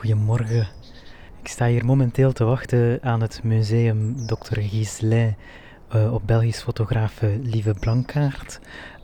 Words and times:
goedemorgen. 0.00 0.66
Ik 1.40 1.48
sta 1.48 1.66
hier 1.66 1.84
momenteel 1.84 2.32
te 2.32 2.44
wachten 2.44 2.98
aan 3.02 3.20
het 3.20 3.40
museum 3.44 4.26
Dr. 4.26 4.60
Gislin 4.60 5.34
uh, 5.94 6.12
op 6.12 6.22
Belgisch 6.26 6.62
fotograaf 6.62 7.20
Lieve 7.42 7.74
Blankaert. 7.80 8.60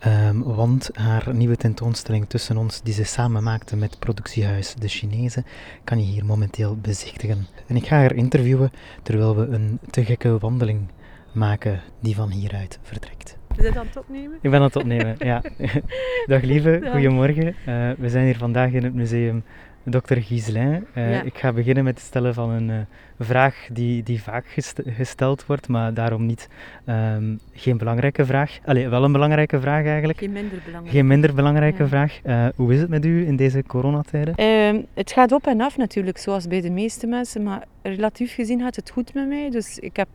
Um, 0.07 0.43
want 0.43 0.91
haar 0.93 1.35
nieuwe 1.35 1.57
tentoonstelling 1.57 2.29
tussen 2.29 2.57
ons, 2.57 2.83
die 2.83 2.95
ze 2.95 3.05
samen 3.05 3.43
maakte 3.43 3.77
met 3.77 3.99
productiehuis 3.99 4.75
De 4.75 4.89
Chinezen, 4.89 5.45
kan 5.85 5.99
je 5.99 6.05
hier 6.05 6.25
momenteel 6.25 6.77
bezichtigen. 6.77 7.47
En 7.67 7.77
ik 7.77 7.87
ga 7.87 7.97
haar 7.97 8.15
interviewen 8.15 8.71
terwijl 9.03 9.37
we 9.37 9.47
een 9.47 9.79
te 9.91 10.05
gekke 10.05 10.39
wandeling 10.39 10.89
maken 11.33 11.81
die 12.01 12.15
van 12.15 12.31
hieruit 12.31 12.79
vertrekt. 12.83 13.37
Is 13.57 13.65
dat 13.65 13.77
aan 13.77 13.87
het 13.87 13.97
opnemen? 13.97 14.39
Ik 14.41 14.51
ben 14.51 14.61
aan 14.61 14.67
het 14.67 14.77
opnemen, 14.77 15.17
ja. 15.19 15.43
Dag 16.33 16.43
lieve, 16.43 16.89
goedemorgen. 16.93 17.47
Uh, 17.47 17.91
we 17.99 18.09
zijn 18.09 18.25
hier 18.25 18.39
vandaag 18.39 18.71
in 18.71 18.85
het 18.85 18.95
museum 18.95 19.45
Dr. 19.91 20.17
Gislin. 20.17 20.87
Uh, 20.95 21.25
Ik 21.25 21.39
ga 21.39 21.53
beginnen 21.53 21.85
met 21.85 21.95
het 21.95 22.07
stellen 22.07 22.35
van 22.35 22.51
een 22.51 22.69
uh, 22.69 22.77
vraag 23.19 23.69
die, 23.73 24.03
die 24.03 24.23
vaak 24.23 24.47
gesteld 24.87 25.47
wordt, 25.47 25.69
maar 25.69 25.95
daarom 25.95 26.27
niet 26.27 26.49
um, 26.87 27.41
geen 27.53 27.79
belangrijke 27.79 28.25
vraag. 28.25 28.59
Allee, 28.65 28.89
wel 28.89 29.05
een 29.05 29.13
belangrijke 29.13 29.61
vraag 29.61 29.85
eigenlijk. 29.85 30.19
Geen 30.19 30.33
minder 30.33 30.59
belangrijke, 30.65 30.97
geen 30.97 31.07
minder 31.07 31.35
belangrijke 31.35 31.83
ja. 31.83 31.89
vraag. 31.89 32.21
Uh, 32.25 32.47
hoe 32.57 32.73
is 32.73 32.81
het 32.81 32.89
met 32.89 33.05
u 33.05 33.27
in 33.27 33.37
deze 33.37 33.63
coronatijden? 33.63 34.35
Ehm, 34.35 34.81
het 34.95 35.13
gaat 35.13 35.33
op 35.33 35.47
en 35.47 35.61
af 35.61 35.77
natuurlijk, 35.77 36.19
zoals 36.19 36.47
bij 36.47 36.61
de 36.61 36.71
meeste 36.71 37.07
mensen, 37.07 37.43
maar 37.43 37.65
relatief 37.83 38.35
gezien 38.35 38.61
gaat 38.61 38.77
het 38.77 38.91
goed 38.91 39.15
met 39.15 39.29
mij. 39.29 39.51
Dus 39.51 39.79
ik 39.79 39.97
heb, 39.97 40.09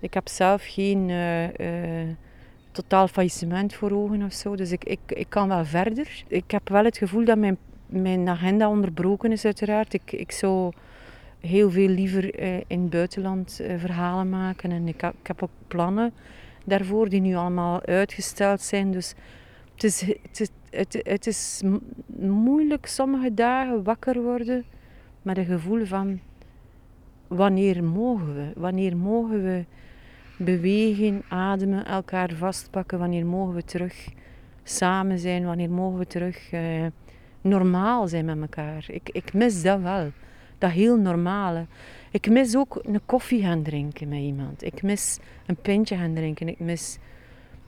ik 0.00 0.14
heb 0.14 0.28
zelf 0.28 0.62
geen 0.66 1.10
totaal 2.70 3.08
faillissement 3.08 3.74
voor 3.74 3.90
ogen 3.90 4.22
of 4.22 4.32
zo. 4.32 4.56
Dus 4.56 4.72
ik, 4.72 4.84
ik, 4.84 5.00
ik 5.06 5.26
kan 5.28 5.48
wel 5.48 5.64
verder. 5.64 6.24
Ik 6.28 6.50
heb 6.50 6.68
wel 6.68 6.84
het 6.84 6.98
gevoel 6.98 7.24
dat 7.24 7.38
mijn 7.38 7.58
mijn 7.94 8.28
agenda 8.28 8.68
onderbroken 8.68 9.32
is 9.32 9.44
uiteraard. 9.44 9.94
Ik, 9.94 10.12
ik 10.12 10.32
zou 10.32 10.72
heel 11.40 11.70
veel 11.70 11.88
liever 11.88 12.34
eh, 12.34 12.56
in 12.56 12.80
het 12.80 12.90
buitenland 12.90 13.60
eh, 13.60 13.78
verhalen 13.78 14.28
maken. 14.28 14.72
En 14.72 14.88
ik, 14.88 15.02
ik, 15.02 15.26
heb 15.26 15.42
ook 15.42 15.50
plannen 15.68 16.12
daarvoor 16.64 17.08
die 17.08 17.20
nu 17.20 17.34
allemaal 17.34 17.82
uitgesteld 17.82 18.60
zijn. 18.60 18.90
Dus 18.90 19.14
het 19.74 19.84
is, 19.84 20.02
het 20.30 20.50
het, 21.02 21.26
is 21.26 21.62
moeilijk 22.16 22.86
sommige 22.86 23.34
dagen 23.34 23.82
wakker 23.82 24.22
worden 24.22 24.64
met 25.22 25.38
een 25.38 25.44
gevoel 25.44 25.84
van 25.84 26.20
wanneer 27.28 27.84
mogen 27.84 28.34
we? 28.34 28.52
Wanneer 28.56 28.96
mogen 28.96 29.42
we 29.42 29.64
bewegen, 30.36 31.22
ademen, 31.28 31.86
elkaar 31.86 32.32
vastpakken? 32.32 32.98
Wanneer 32.98 33.26
mogen 33.26 33.54
we 33.54 33.64
terug 33.64 34.08
samen 34.62 35.18
zijn? 35.18 35.44
Wanneer 35.44 35.70
mogen 35.70 35.98
we 35.98 36.06
terug... 36.06 36.52
Uh, 36.52 36.86
normaal 37.44 38.08
zijn 38.08 38.24
met 38.24 38.40
elkaar. 38.40 38.84
Ik, 38.88 39.08
ik 39.12 39.32
mis 39.32 39.62
dat 39.62 39.80
wel. 39.80 40.10
Dat 40.58 40.70
heel 40.70 40.96
normale. 40.96 41.66
Ik 42.10 42.28
mis 42.28 42.56
ook 42.56 42.80
een 42.82 43.00
koffie 43.06 43.42
gaan 43.42 43.62
drinken 43.62 44.08
met 44.08 44.18
iemand. 44.18 44.62
Ik 44.62 44.82
mis 44.82 45.18
een 45.46 45.56
pintje 45.56 45.96
gaan 45.96 46.14
drinken. 46.14 46.48
Ik 46.48 46.58
mis... 46.58 46.98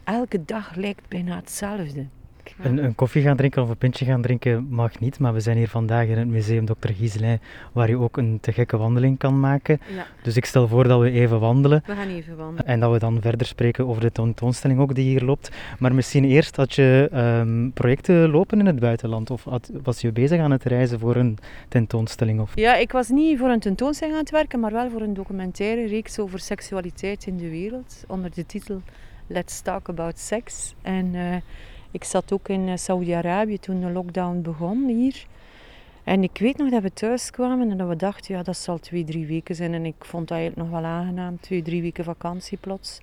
Elke 0.04 0.44
dag 0.44 0.74
lijkt 0.74 1.08
bijna 1.08 1.36
hetzelfde. 1.36 2.06
Een, 2.62 2.84
een, 2.84 2.94
koffie 2.94 3.22
gaan 3.22 3.36
drinken 3.36 3.62
of 3.62 3.68
een 3.68 3.76
pintje 3.76 4.04
gaan 4.04 4.22
drinken 4.22 4.66
mag 4.70 5.00
niet, 5.00 5.18
maar 5.18 5.32
we 5.32 5.40
zijn 5.40 5.56
hier 5.56 5.68
vandaag 5.68 6.06
in 6.06 6.18
het 6.18 6.28
museum 6.28 6.66
Dr. 6.66 6.88
Gieselijn, 6.88 7.40
waar 7.72 7.88
je 7.88 7.98
ook 7.98 8.16
een 8.16 8.38
te 8.40 8.52
gekke 8.52 8.76
wandeling 8.76 9.18
kan 9.18 9.40
maken. 9.40 9.80
Ja. 9.94 10.06
Dus 10.22 10.36
ik 10.36 10.44
stel 10.44 10.68
voor 10.68 10.88
dat 10.88 11.00
we 11.00 11.10
even 11.10 11.40
wandelen. 11.40 11.82
We 11.86 11.94
gaan 11.94 12.08
even 12.08 12.36
wandelen. 12.36 12.66
En 12.66 12.80
dat 12.80 12.92
we 12.92 12.98
dan 12.98 13.20
verder 13.20 13.46
spreken 13.46 13.86
over 13.86 14.02
de 14.02 14.12
tentoonstelling 14.12 14.80
ook 14.80 14.94
die 14.94 15.08
hier 15.08 15.22
loopt. 15.22 15.50
Maar 15.78 15.94
misschien 15.94 16.24
eerst 16.24 16.56
had 16.56 16.74
je 16.74 17.10
um, 17.14 17.72
projecten 17.72 18.30
lopen 18.30 18.58
in 18.58 18.66
het 18.66 18.78
buitenland 18.78 19.30
of 19.30 19.44
had, 19.44 19.70
was 19.82 20.00
je 20.00 20.12
bezig 20.12 20.40
aan 20.40 20.50
het 20.50 20.64
reizen 20.64 20.98
voor 20.98 21.16
een 21.16 21.38
tentoonstelling? 21.68 22.40
Of? 22.40 22.52
Ja, 22.54 22.76
ik 22.76 22.92
was 22.92 23.08
niet 23.08 23.38
voor 23.38 23.48
een 23.48 23.60
tentoonstelling 23.60 24.16
aan 24.16 24.22
het 24.22 24.32
werken, 24.32 24.60
maar 24.60 24.72
wel 24.72 24.90
voor 24.90 25.00
een 25.00 25.14
documentaire 25.14 25.86
reeks 25.86 26.18
over 26.18 26.38
seksualiteit 26.38 27.26
in 27.26 27.36
de 27.36 27.48
wereld, 27.48 28.04
onder 28.06 28.30
de 28.34 28.46
titel 28.46 28.82
Let's 29.26 29.60
Talk 29.60 29.88
About 29.88 30.18
Sex. 30.18 30.74
En... 30.82 31.14
Uh, 31.14 31.36
ik 31.96 32.04
zat 32.04 32.32
ook 32.32 32.48
in 32.48 32.68
eh, 32.68 32.76
Saudi-Arabië 32.76 33.58
toen 33.58 33.80
de 33.80 33.90
lockdown 33.90 34.40
begon 34.42 34.88
hier. 34.88 35.26
En 36.04 36.22
ik 36.22 36.38
weet 36.38 36.56
nog 36.56 36.70
dat 36.70 36.82
we 36.82 36.92
thuis 36.92 37.30
kwamen 37.30 37.70
en 37.70 37.76
dat 37.76 37.88
we 37.88 37.96
dachten, 37.96 38.34
ja, 38.34 38.42
dat 38.42 38.56
zal 38.56 38.78
twee, 38.78 39.04
drie 39.04 39.26
weken 39.26 39.54
zijn. 39.54 39.74
En 39.74 39.86
ik 39.86 40.04
vond 40.04 40.28
dat 40.28 40.38
eigenlijk 40.38 40.68
nog 40.68 40.80
wel 40.80 40.90
aangenaam, 40.90 41.40
twee, 41.40 41.62
drie 41.62 41.82
weken 41.82 42.04
vakantie 42.04 42.58
plots. 42.58 42.98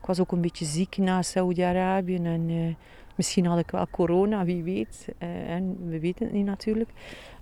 Ik 0.00 0.06
was 0.06 0.20
ook 0.20 0.32
een 0.32 0.40
beetje 0.40 0.64
ziek 0.64 0.96
na 0.96 1.22
Saudi-Arabië 1.22 2.16
en 2.16 2.48
uh, 2.48 2.74
misschien 3.14 3.46
had 3.46 3.58
ik 3.58 3.70
wel 3.70 3.86
corona, 3.90 4.44
wie 4.44 4.62
weet. 4.62 5.08
Uh, 5.18 5.50
en 5.50 5.76
we 5.88 6.00
weten 6.00 6.24
het 6.24 6.34
niet 6.34 6.46
natuurlijk. 6.46 6.90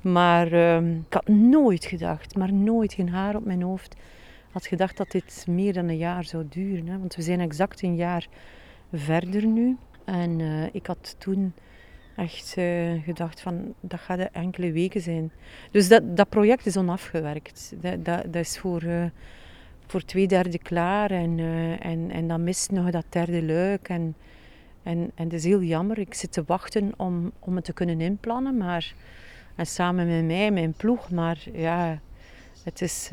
Maar 0.00 0.52
uh, 0.52 0.76
ik 0.76 1.12
had 1.12 1.28
nooit 1.28 1.84
gedacht, 1.84 2.36
maar 2.36 2.52
nooit 2.52 2.92
geen 2.92 3.08
haar 3.08 3.36
op 3.36 3.44
mijn 3.44 3.62
hoofd, 3.62 3.96
had 4.50 4.66
gedacht 4.66 4.96
dat 4.96 5.10
dit 5.10 5.44
meer 5.48 5.72
dan 5.72 5.88
een 5.88 5.96
jaar 5.96 6.24
zou 6.24 6.44
duren. 6.48 6.86
Hè? 6.86 6.98
Want 6.98 7.14
we 7.14 7.22
zijn 7.22 7.40
exact 7.40 7.82
een 7.82 7.96
jaar 7.96 8.28
verder 8.92 9.46
nu. 9.46 9.76
En 10.08 10.38
uh, 10.38 10.64
ik 10.72 10.86
had 10.86 11.14
toen 11.18 11.52
echt 12.16 12.54
uh, 12.58 13.02
gedacht 13.02 13.40
van, 13.40 13.74
dat 13.80 14.00
gaat 14.00 14.18
enkele 14.32 14.72
weken 14.72 15.00
zijn. 15.00 15.32
Dus 15.70 15.88
dat, 15.88 16.16
dat 16.16 16.28
project 16.28 16.66
is 16.66 16.76
onafgewerkt. 16.76 17.74
Dat, 17.80 18.04
dat, 18.04 18.24
dat 18.24 18.34
is 18.34 18.58
voor, 18.58 18.82
uh, 18.82 19.04
voor 19.86 20.04
twee 20.04 20.26
derde 20.26 20.58
klaar 20.58 21.10
en, 21.10 21.38
en, 21.80 22.10
en 22.10 22.28
dan 22.28 22.42
mist 22.42 22.70
nog 22.70 22.90
dat 22.90 23.04
derde 23.08 23.42
luik. 23.42 23.88
En, 23.88 24.14
en, 24.82 25.10
en 25.14 25.24
het 25.24 25.32
is 25.32 25.44
heel 25.44 25.62
jammer. 25.62 25.98
Ik 25.98 26.14
zit 26.14 26.32
te 26.32 26.42
wachten 26.46 26.92
om, 26.96 27.32
om 27.38 27.56
het 27.56 27.64
te 27.64 27.72
kunnen 27.72 28.00
inplannen, 28.00 28.56
maar 28.56 28.94
en 29.54 29.66
samen 29.66 30.06
met 30.06 30.24
mij, 30.24 30.50
mijn 30.50 30.72
ploeg. 30.72 31.10
Maar 31.10 31.44
ja, 31.52 32.00
het 32.64 32.80
is, 32.80 33.10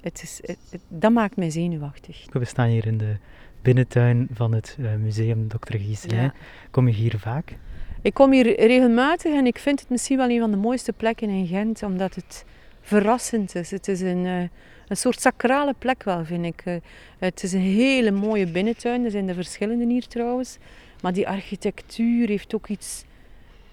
het 0.00 0.22
is, 0.22 0.40
het, 0.42 0.80
dat 0.88 1.12
maakt 1.12 1.36
mij 1.36 1.50
zenuwachtig. 1.50 2.26
We 2.32 2.44
staan 2.44 2.68
hier 2.68 2.86
in 2.86 2.98
de 2.98 3.16
binnentuin 3.64 4.28
van 4.32 4.52
het 4.52 4.76
uh, 4.80 4.94
museum 4.94 5.48
Dr. 5.48 5.76
Gieselijn. 5.76 6.32
Kom 6.70 6.88
je 6.88 6.94
hier 6.94 7.18
vaak? 7.18 7.56
Ik 8.02 8.14
kom 8.14 8.32
hier 8.32 8.66
regelmatig 8.66 9.32
en 9.32 9.46
ik 9.46 9.58
vind 9.58 9.80
het 9.80 9.88
misschien 9.88 10.16
wel 10.16 10.28
een 10.28 10.40
van 10.40 10.50
de 10.50 10.56
mooiste 10.56 10.92
plekken 10.92 11.28
in 11.28 11.46
Gent, 11.46 11.82
omdat 11.82 12.14
het 12.14 12.44
verrassend 12.80 13.54
is. 13.54 13.70
Het 13.70 13.88
is 13.88 14.00
een, 14.00 14.24
uh, 14.24 14.40
een 14.88 14.96
soort 14.96 15.20
sacrale 15.20 15.74
plek 15.78 16.02
wel, 16.02 16.24
vind 16.24 16.44
ik. 16.44 16.62
Uh, 16.64 16.76
het 17.18 17.42
is 17.42 17.52
een 17.52 17.60
hele 17.60 18.10
mooie 18.10 18.46
binnentuin, 18.46 19.04
er 19.04 19.10
zijn 19.10 19.28
er 19.28 19.34
verschillende 19.34 19.86
hier 19.86 20.06
trouwens. 20.06 20.58
Maar 21.02 21.12
die 21.12 21.28
architectuur 21.28 22.28
heeft 22.28 22.54
ook 22.54 22.68
iets 22.68 23.04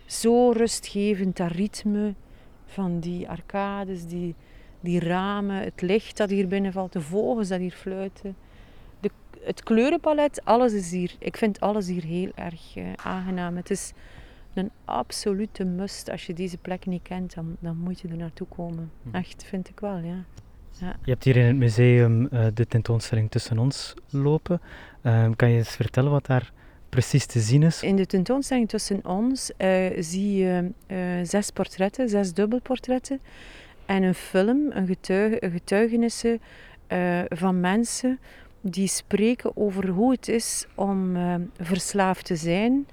zo 0.05 0.51
rustgevend, 0.51 1.37
dat 1.37 1.51
ritme 1.51 2.13
van 2.65 2.99
die 2.99 3.29
arcades, 3.29 4.05
die, 4.05 4.35
die 4.79 4.99
ramen, 4.99 5.63
het 5.63 5.81
licht 5.81 6.17
dat 6.17 6.29
hier 6.29 6.47
binnen 6.47 6.71
valt, 6.71 6.93
de 6.93 7.01
vogels 7.01 7.47
dat 7.47 7.59
hier 7.59 7.71
fluiten 7.71 8.35
het 9.43 9.63
kleurenpalet, 9.63 10.41
alles 10.43 10.73
is 10.73 10.91
hier. 10.91 11.15
Ik 11.19 11.37
vind 11.37 11.59
alles 11.59 11.87
hier 11.87 12.03
heel 12.03 12.31
erg 12.35 12.75
uh, 12.75 12.83
aangenaam. 12.95 13.55
Het 13.55 13.69
is 13.69 13.93
een 14.53 14.71
absolute 14.85 15.63
must. 15.63 16.09
Als 16.09 16.25
je 16.25 16.33
deze 16.33 16.57
plek 16.57 16.85
niet 16.85 17.01
kent, 17.01 17.33
dan, 17.33 17.57
dan 17.59 17.77
moet 17.77 17.99
je 17.99 18.07
er 18.07 18.17
naartoe 18.17 18.47
komen. 18.47 18.91
Hm. 19.03 19.15
Echt, 19.15 19.43
vind 19.43 19.69
ik 19.69 19.79
wel, 19.79 19.97
ja. 19.97 20.23
ja. 20.71 20.95
Je 21.03 21.11
hebt 21.11 21.23
hier 21.23 21.37
in 21.37 21.45
het 21.45 21.55
museum 21.55 22.27
uh, 22.31 22.45
de 22.53 22.67
tentoonstelling 22.67 23.31
Tussen 23.31 23.59
ons 23.59 23.93
lopen. 24.09 24.61
Uh, 25.03 25.29
kan 25.35 25.49
je 25.49 25.57
eens 25.57 25.75
vertellen 25.75 26.11
wat 26.11 26.25
daar 26.25 26.51
precies 26.89 27.25
te 27.25 27.39
zien 27.39 27.63
is? 27.63 27.83
In 27.83 27.95
de 27.95 28.05
tentoonstelling 28.05 28.69
Tussen 28.69 29.05
ons 29.05 29.51
uh, 29.57 29.85
zie 29.99 30.35
je 30.35 30.71
zes 31.23 31.51
portretten, 31.51 32.09
zes 32.09 32.33
dubbelportretten. 32.33 33.19
En 33.85 34.03
een 34.03 34.15
film, 34.15 34.71
een, 34.71 34.87
getuig, 34.87 35.37
getuigenissen 35.39 36.41
van 37.29 37.59
mensen 37.59 38.19
die 38.61 38.87
spreken 38.87 39.57
over 39.57 39.87
hoe 39.87 40.11
het 40.11 40.27
is 40.27 40.65
om 40.75 41.15
uh, 41.15 41.35
verslaafd 41.57 42.25
te 42.25 42.35
zijn, 42.35 42.87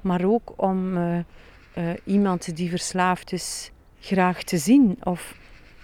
maar 0.00 0.24
ook 0.24 0.52
om 0.56 0.96
uh, 0.96 1.18
uh, 1.18 1.90
iemand 2.04 2.56
die 2.56 2.70
verslaafd 2.70 3.32
is 3.32 3.70
graag 4.00 4.42
te 4.42 4.58
zien 4.58 4.98
of 5.02 5.36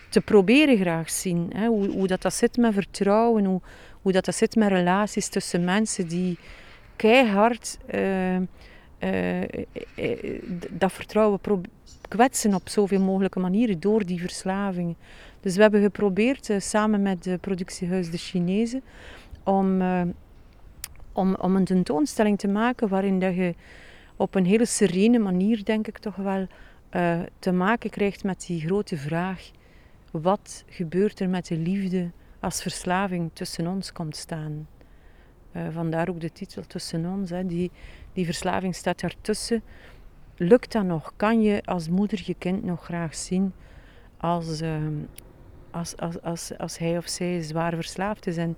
te 0.09 0.21
proberen 0.21 0.77
graag 0.77 1.11
zien. 1.11 1.51
Hè? 1.55 1.67
Hoe, 1.67 1.89
hoe 1.89 2.07
dat, 2.07 2.23
dat 2.23 2.35
zit 2.35 2.57
met 2.57 2.75
vertrouwen, 2.75 3.45
hoe, 3.45 3.61
hoe 4.03 4.13
dat, 4.13 4.25
dat 4.25 4.35
zit 4.35 4.57
met 4.57 4.69
relaties 4.69 5.29
tussen 5.29 5.65
mensen 5.65 6.09
die 6.09 6.39
keihard 6.97 7.79
dat 10.71 10.93
vertrouwen 10.93 11.41
kwetsen 12.09 12.55
op 12.55 12.69
zoveel 12.69 13.01
mogelijke 13.01 13.41
manieren 13.41 13.81
door 13.81 14.07
die 14.07 14.21
verslaving. 14.21 14.97
Dus 15.41 15.57
we 15.57 15.63
hebben 15.63 15.83
geprobeerd 15.83 16.51
samen 16.59 17.03
met 17.03 17.25
de 17.25 17.39
productiehuis 17.39 18.11
De 18.11 18.17
Chinezen 18.17 18.83
om, 19.49 19.81
uh, 19.81 20.03
om, 21.13 21.35
om 21.35 21.57
een 21.57 21.65
tentoonstelling 21.65 22.39
te 22.39 22.49
maken 22.49 22.89
waarin 22.89 23.19
dat 23.19 23.35
je 23.35 23.55
op 24.17 24.35
een 24.35 24.47
hele 24.47 24.67
serene 24.67 25.19
manier, 25.19 25.65
denk 25.65 25.87
ik 25.87 25.99
toch 25.99 26.17
wel, 26.17 26.47
uh, 26.97 27.21
te 27.39 27.53
maken 27.53 27.91
krijgt 27.91 28.25
met 28.25 28.45
die 28.47 28.61
grote 28.61 28.97
vraag: 28.97 29.51
wat 30.11 30.65
gebeurt 30.67 31.21
er 31.21 31.29
met 31.29 31.47
de 31.47 31.57
liefde 31.57 32.11
als 32.41 32.63
verslaving 32.63 33.31
tussen 33.33 33.67
ons 33.67 33.93
komt 33.93 34.17
staan? 34.17 34.69
Uh, 35.53 35.63
vandaar 35.71 36.09
ook 36.09 36.21
de 36.21 36.33
titel 36.33 36.63
Tussen 36.67 37.07
ons. 37.07 37.31
Hè. 37.31 37.47
Die, 37.47 37.71
die 38.13 38.25
verslaving 38.25 38.75
staat 38.75 39.01
daartussen. 39.01 39.63
Lukt 40.37 40.73
dat 40.73 40.85
nog? 40.85 41.13
Kan 41.17 41.43
je 41.43 41.63
als 41.65 41.89
moeder 41.89 42.23
je 42.25 42.35
kind 42.35 42.65
nog 42.65 42.85
graag 42.85 43.15
zien? 43.15 43.53
als, 44.19 44.61
ehm, 44.61 44.95
als, 45.71 45.97
als, 45.97 46.23
als, 46.23 46.59
als 46.59 46.79
hij 46.79 46.97
of 46.97 47.09
zij 47.09 47.43
zwaar 47.43 47.75
verslaafd 47.75 48.27
is 48.27 48.37
en, 48.37 48.57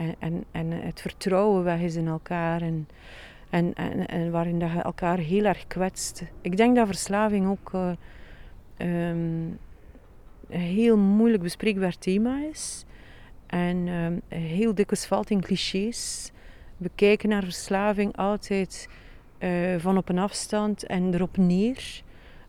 en, 0.00 0.14
en, 0.18 0.44
en 0.50 0.70
het 0.70 1.00
vertrouwen 1.00 1.64
weg 1.64 1.80
is 1.80 1.96
in 1.96 2.06
elkaar 2.06 2.62
en, 2.62 2.88
en, 3.50 3.74
en, 3.74 4.06
en 4.06 4.30
waarin 4.30 4.58
dat 4.58 4.70
je 4.70 4.82
elkaar 4.82 5.18
heel 5.18 5.44
erg 5.44 5.66
kwetst. 5.66 6.22
Ik 6.40 6.56
denk 6.56 6.76
dat 6.76 6.86
verslaving 6.86 7.48
ook 7.48 7.72
uh, 7.74 7.90
um, 8.78 9.58
een 10.48 10.60
heel 10.60 10.96
moeilijk 10.96 11.42
bespreekbaar 11.42 11.98
thema 11.98 12.42
is 12.50 12.84
en 13.46 13.88
um, 13.88 14.20
heel 14.28 14.74
dikwijls 14.74 15.06
valt 15.06 15.30
in 15.30 15.40
clichés. 15.40 16.30
We 16.76 16.90
kijken 16.94 17.28
naar 17.28 17.42
verslaving 17.42 18.16
altijd 18.16 18.88
uh, 19.38 19.74
van 19.78 19.96
op 19.96 20.08
een 20.08 20.18
afstand 20.18 20.86
en 20.86 21.14
erop 21.14 21.36
neer. 21.36 22.02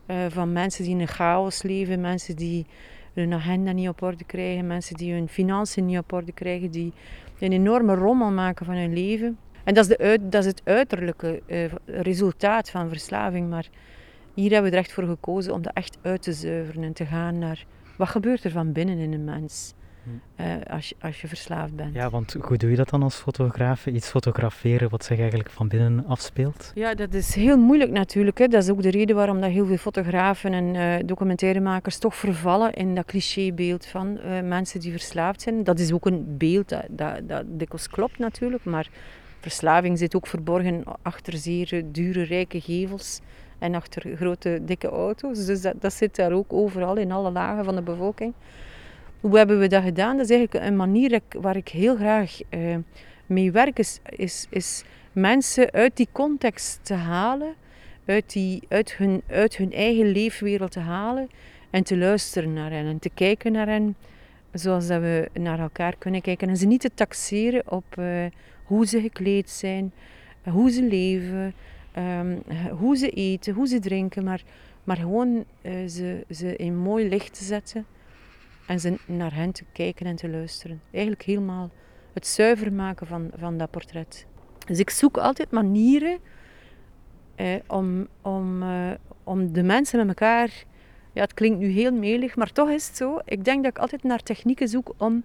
Uh, 0.08 0.26
van 0.30 0.52
mensen 0.52 0.84
die 0.84 0.94
in 0.94 1.00
een 1.00 1.08
chaos 1.08 1.62
leven, 1.62 2.02
mensen 2.02 2.36
die 2.36 2.66
hun 3.14 3.34
agenda 3.34 3.72
niet 3.72 3.90
op 3.90 4.02
orde 4.02 4.24
krijgen, 4.24 4.68
mensen 4.68 4.96
die 4.96 5.14
hun 5.14 5.28
financiën 5.28 5.86
niet 5.86 5.98
op 5.98 6.14
orde 6.14 6.32
krijgen, 6.32 6.72
die 6.72 6.94
een 7.40 7.52
enorme 7.52 7.96
rommel 7.96 8.32
maken 8.32 8.66
van 8.66 8.76
hun 8.76 8.94
leven. 8.94 9.38
En 9.64 9.74
dat 9.74 9.90
is, 9.90 9.98
de 9.98 10.20
dat 10.22 10.44
is 10.44 10.50
het 10.50 10.62
uiterlijke 10.64 11.42
uh, 11.48 11.66
resultaat 11.86 12.70
van 12.70 12.90
verslaving. 12.90 13.50
Maar 13.50 13.70
hier 14.34 14.52
hebben 14.52 14.72
we 14.72 14.78
er 14.78 14.84
echt 14.84 14.94
voor 14.94 15.04
gekozen 15.04 15.54
om 15.54 15.62
dat 15.62 15.74
echt 15.74 15.98
uit 16.02 16.22
te 16.22 16.34
zuiveren 16.34 16.84
en 16.84 16.94
te 16.94 17.06
gaan 17.06 17.38
naar 17.38 17.66
wat 17.98 18.10
gebeurt 18.10 18.44
er 18.44 18.52
van 18.52 18.72
binnen 18.72 18.98
in 18.98 19.14
een 19.14 19.24
mens. 19.24 19.74
Uh, 20.40 20.46
als, 20.70 20.90
je, 20.90 20.96
als 21.02 21.22
je 21.22 21.28
verslaafd 21.28 21.76
bent. 21.76 21.94
Ja, 21.94 22.10
want 22.10 22.36
hoe 22.42 22.58
doe 22.58 22.70
je 22.70 22.76
dat 22.76 22.90
dan 22.90 23.04
als 23.04 23.16
fotograaf? 23.16 23.86
Iets 23.86 24.10
fotograferen 24.10 24.90
wat 24.90 25.04
zich 25.04 25.20
eigenlijk 25.20 25.50
van 25.50 25.68
binnen 25.68 26.06
afspeelt? 26.06 26.72
Ja, 26.76 26.94
dat 26.94 27.14
is 27.14 27.36
heel 27.36 27.58
moeilijk 27.58 27.92
natuurlijk. 27.92 28.38
Hè. 28.38 28.48
Dat 28.48 28.64
is 28.64 28.70
ook 28.70 28.82
de 28.82 28.92
reden 28.92 29.16
waarom 29.16 29.42
dat 29.42 29.50
heel 29.50 29.66
veel 29.66 29.78
fotografen 29.78 30.54
en 30.54 30.76
uh, 30.76 31.08
documentairemakers 31.08 31.98
toch 31.98 32.16
vervallen 32.16 32.74
in 32.74 32.96
dat 32.96 33.06
clichébeeld 33.06 33.86
van 33.86 34.18
uh, 34.18 34.42
mensen 34.42 34.80
die 34.80 34.92
verslaafd 34.92 35.42
zijn. 35.42 35.64
Dat 35.64 35.80
is 35.80 35.92
ook 35.94 36.06
een 36.06 36.38
beeld 36.38 36.70
dat, 36.70 36.86
dat, 36.90 37.28
dat 37.28 37.44
dikwijls 37.48 37.90
klopt 37.90 38.18
natuurlijk, 38.18 38.64
maar 38.64 38.90
verslaving 39.40 39.98
zit 39.98 40.16
ook 40.16 40.28
verborgen 40.28 40.84
achter 41.02 41.38
zeer 41.38 41.84
dure, 41.92 42.24
rijke 42.24 42.62
gevels 42.62 43.20
en 43.60 43.76
achter 43.76 44.16
grote, 44.16 44.60
dikke 44.66 44.88
auto's. 44.88 45.46
Dus 45.46 45.62
dat, 45.62 45.74
dat 45.80 45.94
zit 45.94 46.16
daar 46.16 46.32
ook 46.32 46.54
overal 46.54 46.98
in 46.98 47.12
alle 47.12 47.32
lagen 47.32 47.66
van 47.66 47.76
de 47.76 47.82
bevolking. 47.82 48.34
Hoe 49.22 49.38
hebben 49.38 49.60
we 49.60 49.68
dat 49.68 49.84
gedaan? 49.84 50.18
Dat 50.18 50.30
is 50.30 50.36
eigenlijk 50.36 50.66
een 50.66 50.76
manier 50.76 51.20
waar 51.42 51.56
ik 51.56 51.68
heel 51.68 51.96
graag 51.96 52.40
uh, 52.50 52.76
mee 53.26 53.52
werk, 53.52 53.80
is, 53.80 54.00
is, 54.50 54.84
mensen 55.12 55.72
uit 55.72 55.98
die 55.98 56.08
context 56.12 56.80
te 56.82 56.94
halen, 56.94 57.54
uit, 58.06 58.34
die, 58.34 58.64
uit, 58.70 58.98
hun, 58.98 59.22
uit 59.28 59.56
hun 59.56 59.74
eigen 59.74 60.12
leefwereld 60.12 60.72
te 60.72 60.80
halen 60.80 61.30
en 61.70 61.84
te 61.84 61.98
luisteren 61.98 62.54
naar 62.54 62.72
hen 62.72 62.86
en 62.86 63.00
te 63.00 63.10
kijken 63.10 63.52
naar 63.52 63.68
hen 63.68 63.96
zoals 64.54 64.88
dat 64.88 65.02
we 65.02 65.30
naar 65.34 65.60
elkaar 65.60 65.96
kunnen 65.98 66.22
kijken. 66.22 66.50
En 66.50 66.58
ze 66.58 66.66
niet 66.66 66.82
te 66.82 66.92
taxeren 66.94 67.72
op 67.72 67.86
uh, 68.00 68.26
hoe 68.64 68.86
ze 68.86 69.02
gekleed 69.02 69.50
zijn, 69.50 69.94
hoe 70.44 70.72
ze 70.72 70.84
leven, 70.84 71.54
um, 71.98 72.44
hoe 72.70 72.98
ze 72.98 73.10
eten, 73.10 73.54
hoe 73.54 73.68
ze 73.68 73.80
drinken, 73.80 74.24
maar, 74.24 74.44
maar 74.84 74.98
gewoon 74.98 75.46
uh, 75.62 75.72
ze, 75.88 76.26
ze 76.30 76.56
in 76.56 76.78
mooi 76.78 77.10
licht 77.10 77.34
te 77.34 77.44
zetten 77.44 77.86
en 78.72 78.80
ze 78.80 78.98
naar 79.06 79.36
hen 79.36 79.52
te 79.52 79.64
kijken 79.74 80.06
en 80.06 80.16
te 80.16 80.30
luisteren. 80.30 80.82
Eigenlijk 80.92 81.24
helemaal 81.24 81.70
het 82.14 82.28
zuiver 82.28 82.74
maken 82.74 83.08
van, 83.08 83.32
van 83.36 83.58
dat 83.58 83.72
portret. 83.72 84.26
Dus 84.66 84.80
ik 84.80 84.90
zoek 84.90 85.18
altijd 85.18 85.52
manieren 85.52 86.20
eh, 87.36 87.56
om, 87.68 88.08
om, 88.22 88.64
eh, 88.64 88.92
om 89.24 89.54
de 89.54 89.64
mensen 89.64 90.00
met 90.00 90.08
elkaar. 90.08 90.64
Ja, 91.14 91.22
het 91.22 91.34
klinkt 91.34 91.60
nu 91.60 91.68
heel 91.68 91.92
melig, 91.92 92.36
maar 92.36 92.52
toch 92.52 92.70
is 92.70 92.88
het 92.88 92.98
zo. 92.98 93.20
Ik 93.26 93.46
denk 93.46 93.64
dat 93.64 93.72
ik 93.72 93.80
altijd 93.80 94.04
naar 94.04 94.24
technieken 94.24 94.68
zoek 94.68 94.94
om 94.98 95.24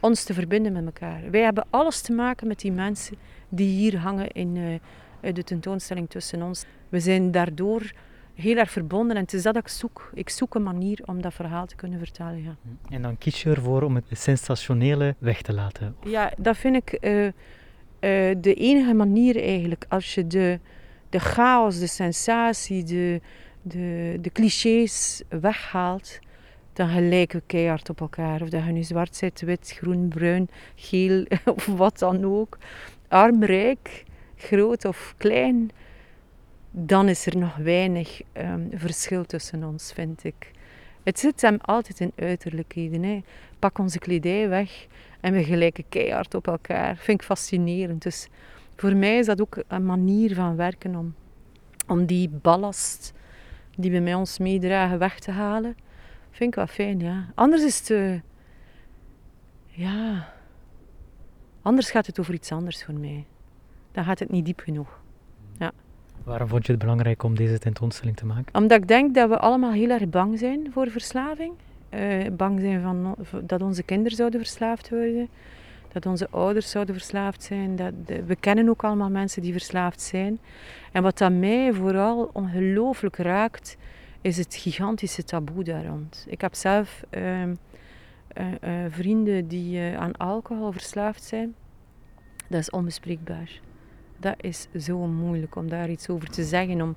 ons 0.00 0.24
te 0.24 0.34
verbinden 0.34 0.72
met 0.72 0.84
elkaar. 0.84 1.30
Wij 1.30 1.42
hebben 1.42 1.66
alles 1.70 2.00
te 2.00 2.12
maken 2.12 2.46
met 2.46 2.60
die 2.60 2.72
mensen 2.72 3.16
die 3.48 3.68
hier 3.68 3.98
hangen 3.98 4.30
in 4.30 4.56
uh, 4.56 5.34
de 5.34 5.44
tentoonstelling 5.44 6.10
tussen 6.10 6.42
ons. 6.42 6.64
We 6.88 7.00
zijn 7.00 7.30
daardoor 7.30 7.92
heel 8.34 8.56
erg 8.56 8.70
verbonden. 8.70 9.16
En 9.16 9.22
het 9.22 9.32
is 9.32 9.42
dat 9.42 9.56
ik 9.56 9.68
zoek. 9.68 10.10
Ik 10.14 10.30
zoek 10.30 10.54
een 10.54 10.62
manier 10.62 11.00
om 11.04 11.22
dat 11.22 11.34
verhaal 11.34 11.66
te 11.66 11.76
kunnen 11.76 11.98
vertellen. 11.98 12.42
Ja. 12.42 12.56
En 12.88 13.02
dan 13.02 13.18
kies 13.18 13.42
je 13.42 13.50
ervoor 13.50 13.82
om 13.82 13.94
het 13.94 14.04
sensationele 14.10 15.14
weg 15.18 15.42
te 15.42 15.52
laten? 15.52 15.96
Ja, 16.04 16.32
dat 16.38 16.56
vind 16.56 16.76
ik 16.76 16.98
uh, 17.00 17.24
uh, 17.24 17.32
de 18.38 18.54
enige 18.54 18.94
manier 18.94 19.42
eigenlijk. 19.42 19.84
Als 19.88 20.14
je 20.14 20.26
de, 20.26 20.58
de 21.08 21.20
chaos, 21.20 21.78
de 21.78 21.86
sensatie, 21.86 22.84
de, 22.84 23.20
de, 23.62 24.18
de 24.20 24.30
clichés 24.30 25.22
weghaalt, 25.28 26.18
dan 26.72 26.88
gelijken 26.88 27.38
we 27.38 27.44
keihard 27.46 27.90
op 27.90 28.00
elkaar. 28.00 28.42
Of 28.42 28.48
dat 28.48 28.64
je 28.64 28.72
nu 28.72 28.82
zwart 28.82 29.16
zit, 29.16 29.40
wit, 29.40 29.74
groen, 29.76 30.08
bruin, 30.08 30.48
geel 30.74 31.24
of 31.54 31.66
wat 31.66 31.98
dan 31.98 32.24
ook. 32.24 32.58
Arm, 33.08 33.44
rijk, 33.44 34.04
groot 34.36 34.84
of 34.84 35.14
klein 35.16 35.70
dan 36.76 37.08
is 37.08 37.26
er 37.26 37.36
nog 37.36 37.56
weinig 37.56 38.20
um, 38.32 38.68
verschil 38.74 39.24
tussen 39.24 39.64
ons, 39.64 39.92
vind 39.92 40.24
ik. 40.24 40.50
Het 41.02 41.18
zit 41.18 41.40
hem 41.40 41.58
altijd 41.60 42.00
in 42.00 42.12
uiterlijkheden. 42.16 43.02
Hè. 43.02 43.22
Pak 43.58 43.78
onze 43.78 43.98
kledij 43.98 44.48
weg 44.48 44.86
en 45.20 45.32
we 45.32 45.44
gelijken 45.44 45.84
keihard 45.88 46.34
op 46.34 46.46
elkaar. 46.46 46.96
Vind 46.96 47.20
ik 47.20 47.26
fascinerend. 47.26 48.02
Dus 48.02 48.28
voor 48.76 48.96
mij 48.96 49.18
is 49.18 49.26
dat 49.26 49.40
ook 49.40 49.62
een 49.68 49.86
manier 49.86 50.34
van 50.34 50.56
werken 50.56 50.94
om, 50.94 51.14
om 51.88 52.06
die 52.06 52.28
ballast 52.28 53.12
die 53.76 53.90
we 53.90 53.98
met 53.98 54.14
ons 54.14 54.38
meedragen 54.38 54.98
weg 54.98 55.18
te 55.18 55.30
halen. 55.30 55.76
Vind 56.30 56.50
ik 56.50 56.54
wel 56.54 56.66
fijn, 56.66 57.00
ja. 57.00 57.26
Anders 57.34 57.64
is 57.64 57.78
het... 57.78 57.90
Uh, 57.90 58.20
ja... 59.66 60.32
Anders 61.62 61.90
gaat 61.90 62.06
het 62.06 62.20
over 62.20 62.34
iets 62.34 62.52
anders 62.52 62.84
voor 62.84 62.94
mij. 62.94 63.26
Dan 63.92 64.04
gaat 64.04 64.18
het 64.18 64.30
niet 64.30 64.44
diep 64.44 64.60
genoeg. 64.60 65.02
Waarom 66.24 66.48
vond 66.48 66.66
je 66.66 66.72
het 66.72 66.80
belangrijk 66.80 67.22
om 67.22 67.34
deze 67.36 67.58
tentoonstelling 67.58 68.16
te 68.16 68.26
maken? 68.26 68.54
Omdat 68.54 68.80
ik 68.80 68.88
denk 68.88 69.14
dat 69.14 69.28
we 69.28 69.38
allemaal 69.38 69.72
heel 69.72 69.90
erg 69.90 70.08
bang 70.08 70.38
zijn 70.38 70.72
voor 70.72 70.90
verslaving. 70.90 71.52
Uh, 71.90 72.26
bang 72.32 72.60
zijn 72.60 72.80
van, 72.80 73.16
dat 73.42 73.62
onze 73.62 73.82
kinderen 73.82 74.16
zouden 74.16 74.40
verslaafd 74.40 74.90
worden. 74.90 75.28
Dat 75.92 76.06
onze 76.06 76.28
ouders 76.30 76.70
zouden 76.70 76.94
verslaafd 76.94 77.42
zijn. 77.42 77.76
Dat 77.76 77.92
we 78.26 78.36
kennen 78.36 78.68
ook 78.68 78.84
allemaal 78.84 79.10
mensen 79.10 79.42
die 79.42 79.52
verslaafd 79.52 80.00
zijn. 80.00 80.38
En 80.92 81.02
wat 81.02 81.18
dat 81.18 81.32
mij 81.32 81.72
vooral 81.72 82.30
ongelooflijk 82.32 83.16
raakt, 83.16 83.76
is 84.20 84.36
het 84.36 84.54
gigantische 84.54 85.24
taboe 85.24 85.64
daar 85.64 85.84
rond. 85.84 86.24
Ik 86.28 86.40
heb 86.40 86.54
zelf 86.54 87.04
uh, 87.10 87.42
uh, 87.42 87.52
vrienden 88.88 89.48
die 89.48 89.80
aan 89.96 90.16
alcohol 90.16 90.72
verslaafd 90.72 91.22
zijn. 91.22 91.54
Dat 92.48 92.60
is 92.60 92.70
onbespreekbaar 92.70 93.60
dat 94.24 94.34
is 94.40 94.66
zo 94.78 94.98
moeilijk 94.98 95.56
om 95.56 95.68
daar 95.68 95.90
iets 95.90 96.08
over 96.08 96.30
te 96.30 96.44
zeggen, 96.44 96.80
om, 96.80 96.96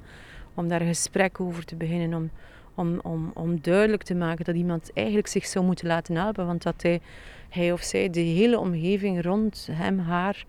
om 0.53 0.67
daar 0.67 0.81
een 0.81 0.87
gesprek 0.87 1.39
over 1.39 1.65
te 1.65 1.75
beginnen, 1.75 2.13
om, 2.13 2.29
om, 2.75 2.99
om, 2.99 3.31
om 3.33 3.61
duidelijk 3.61 4.03
te 4.03 4.15
maken 4.15 4.45
dat 4.45 4.55
iemand 4.55 4.93
eigenlijk 4.93 5.27
zich 5.27 5.45
zou 5.45 5.65
moeten 5.65 5.87
laten 5.87 6.15
helpen, 6.15 6.45
want 6.45 6.63
dat 6.63 6.81
hij, 6.81 7.01
hij 7.49 7.71
of 7.71 7.81
zij 7.81 8.09
de 8.09 8.19
hele 8.19 8.59
omgeving 8.59 9.21
rond 9.21 9.69
hem, 9.71 9.99
haar 9.99 10.45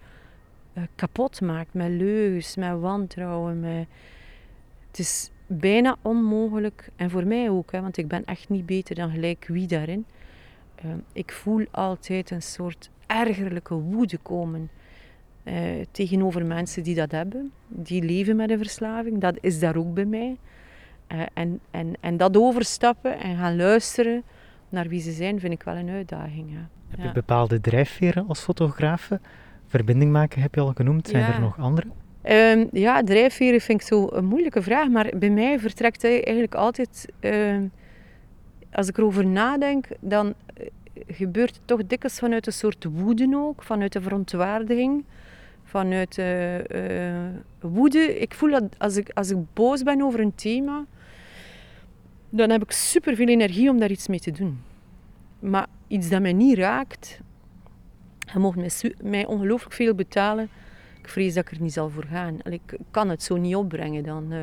uh, 0.74 0.82
kapot 0.94 1.40
maakt 1.40 1.74
met 1.74 1.90
leugens, 1.90 2.56
met 2.56 2.80
wantrouwen. 2.80 3.64
Het 4.86 4.98
is 4.98 5.30
bijna 5.46 5.96
onmogelijk, 6.02 6.90
en 6.96 7.10
voor 7.10 7.26
mij 7.26 7.50
ook, 7.50 7.72
hè, 7.72 7.80
want 7.80 7.96
ik 7.96 8.08
ben 8.08 8.24
echt 8.24 8.48
niet 8.48 8.66
beter 8.66 8.94
dan 8.94 9.10
gelijk 9.10 9.44
wie 9.48 9.66
daarin. 9.66 10.06
Uh, 10.84 10.90
ik 11.12 11.32
voel 11.32 11.66
altijd 11.70 12.30
een 12.30 12.42
soort 12.42 12.90
ergerlijke 13.06 13.74
woede 13.74 14.18
komen 14.18 14.70
uh, 15.48 15.84
tegenover 15.90 16.46
mensen 16.46 16.82
die 16.82 16.94
dat 16.94 17.10
hebben, 17.10 17.52
die 17.68 18.02
leven 18.02 18.36
met 18.36 18.50
een 18.50 18.58
verslaving. 18.58 19.20
Dat 19.20 19.38
is 19.40 19.60
daar 19.60 19.76
ook 19.76 19.94
bij 19.94 20.04
mij. 20.04 20.36
Uh, 21.12 21.22
en, 21.34 21.60
en, 21.70 21.94
en 22.00 22.16
dat 22.16 22.36
overstappen 22.36 23.18
en 23.18 23.36
gaan 23.36 23.56
luisteren 23.56 24.22
naar 24.68 24.88
wie 24.88 25.00
ze 25.00 25.12
zijn, 25.12 25.40
vind 25.40 25.52
ik 25.52 25.62
wel 25.62 25.76
een 25.76 25.88
uitdaging. 25.88 26.50
Ja. 26.50 26.68
Heb 26.88 27.06
je 27.06 27.12
bepaalde 27.12 27.60
drijfveren 27.60 28.28
als 28.28 28.40
fotograaf? 28.40 29.10
Verbinding 29.66 30.12
maken 30.12 30.42
heb 30.42 30.54
je 30.54 30.60
al 30.60 30.72
genoemd. 30.74 31.08
Zijn 31.08 31.22
ja. 31.22 31.34
er 31.34 31.40
nog 31.40 31.58
andere? 31.58 31.86
Um, 32.22 32.68
ja, 32.72 33.02
drijfveren 33.02 33.60
vind 33.60 33.80
ik 33.80 33.86
zo 33.86 34.08
een 34.12 34.24
moeilijke 34.24 34.62
vraag. 34.62 34.88
Maar 34.88 35.12
bij 35.16 35.30
mij 35.30 35.58
vertrekt 35.58 36.02
hij 36.02 36.24
eigenlijk 36.24 36.54
altijd... 36.54 37.08
Uh, 37.20 37.56
als 38.72 38.88
ik 38.88 38.98
erover 38.98 39.26
nadenk, 39.26 39.86
dan 40.00 40.34
eh, 40.54 40.66
gebeurt 41.06 41.54
het 41.54 41.66
toch 41.66 41.86
dikwijls 41.86 42.18
vanuit 42.18 42.46
een 42.46 42.52
soort 42.52 42.84
woede 42.84 43.28
ook. 43.34 43.62
Vanuit 43.62 43.92
de 43.92 44.00
verontwaardiging 44.00 45.04
vanuit 45.68 46.18
uh, 46.18 46.56
woede. 47.60 48.18
Ik 48.20 48.34
voel 48.34 48.50
dat 48.50 48.62
als 48.78 48.96
ik, 48.96 49.10
als 49.14 49.30
ik 49.30 49.36
boos 49.52 49.82
ben 49.82 50.02
over 50.02 50.20
een 50.20 50.34
thema, 50.34 50.84
dan 52.28 52.50
heb 52.50 52.62
ik 52.62 52.70
super 52.70 53.16
veel 53.16 53.26
energie 53.26 53.70
om 53.70 53.78
daar 53.78 53.90
iets 53.90 54.08
mee 54.08 54.20
te 54.20 54.30
doen. 54.30 54.60
Maar 55.38 55.66
iets 55.86 56.08
dat 56.08 56.20
mij 56.20 56.32
niet 56.32 56.58
raakt, 56.58 57.20
je 58.32 58.38
mag 58.38 58.56
mij, 58.56 58.70
mij 59.02 59.26
ongelooflijk 59.26 59.74
veel 59.74 59.94
betalen. 59.94 60.48
Ik 61.02 61.08
vrees 61.08 61.34
dat 61.34 61.44
ik 61.44 61.50
er 61.50 61.62
niet 61.62 61.72
zal 61.72 61.90
voor 61.90 62.04
gaan. 62.04 62.38
Ik 62.42 62.76
kan 62.90 63.08
het 63.08 63.22
zo 63.22 63.36
niet 63.36 63.56
opbrengen 63.56 64.02
dan. 64.02 64.32
Uh, 64.32 64.40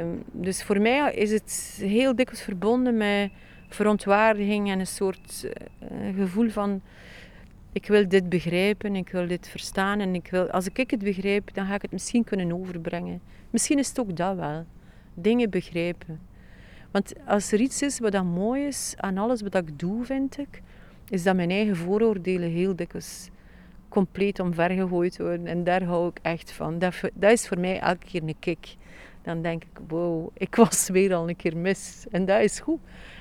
uh, 0.00 0.06
dus 0.32 0.62
voor 0.62 0.80
mij 0.80 1.14
is 1.14 1.30
het 1.30 1.78
heel 1.80 2.16
dikwijls 2.16 2.44
verbonden 2.44 2.96
met 2.96 3.30
verontwaardiging 3.68 4.70
en 4.70 4.78
een 4.78 4.86
soort 4.86 5.50
gevoel 6.16 6.50
van 6.50 6.80
ik 7.74 7.86
wil 7.86 8.08
dit 8.08 8.28
begrijpen, 8.28 8.96
ik 8.96 9.08
wil 9.08 9.26
dit 9.26 9.48
verstaan 9.48 10.00
en 10.00 10.14
ik 10.14 10.28
wil, 10.30 10.50
als 10.50 10.66
ik 10.66 10.90
het 10.90 11.02
begrijp, 11.04 11.54
dan 11.54 11.66
ga 11.66 11.74
ik 11.74 11.82
het 11.82 11.92
misschien 11.92 12.24
kunnen 12.24 12.52
overbrengen. 12.52 13.20
Misschien 13.50 13.78
is 13.78 13.88
het 13.88 14.00
ook 14.00 14.16
dat 14.16 14.36
wel. 14.36 14.64
Dingen 15.14 15.50
begrijpen. 15.50 16.20
Want 16.90 17.12
als 17.26 17.52
er 17.52 17.60
iets 17.60 17.82
is 17.82 17.98
wat 17.98 18.12
dan 18.12 18.26
mooi 18.26 18.66
is 18.66 18.94
aan 18.96 19.18
alles 19.18 19.42
wat 19.42 19.54
ik 19.54 19.78
doe, 19.78 20.04
vind 20.04 20.38
ik, 20.38 20.62
is 21.08 21.22
dat 21.22 21.36
mijn 21.36 21.50
eigen 21.50 21.76
vooroordelen 21.76 22.50
heel 22.50 22.76
dikwijls 22.76 23.28
compleet 23.88 24.40
omvergegooid 24.40 25.18
worden. 25.18 25.46
En 25.46 25.64
daar 25.64 25.82
hou 25.82 26.08
ik 26.08 26.18
echt 26.22 26.52
van. 26.52 26.78
Dat, 26.78 26.94
dat 27.14 27.32
is 27.32 27.48
voor 27.48 27.58
mij 27.58 27.80
elke 27.80 28.06
keer 28.06 28.22
een 28.22 28.36
kick. 28.38 28.76
Dan 29.22 29.42
denk 29.42 29.62
ik, 29.62 29.78
wow, 29.88 30.28
ik 30.34 30.54
was 30.54 30.88
weer 30.96 31.14
al 31.14 31.28
een 31.28 31.36
keer 31.36 31.56
mis. 31.56 32.06
En 32.10 32.24
dat 32.24 32.40
is 32.40 32.60
goed. 32.60 32.80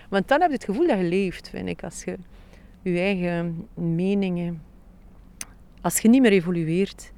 Want 0.09 0.27
dan 0.27 0.41
heb 0.41 0.49
je 0.49 0.55
het 0.55 0.65
gevoel 0.65 0.87
dat 0.87 0.97
je 0.97 1.03
leeft, 1.03 1.49
vind 1.49 1.67
ik. 1.67 1.83
Als 1.83 2.03
je 2.03 2.17
je 2.83 2.99
eigen 2.99 3.67
meningen... 3.73 4.61
Als 5.81 5.99
je 5.99 6.09
niet 6.09 6.21
meer 6.21 6.31
evolueert, 6.31 7.11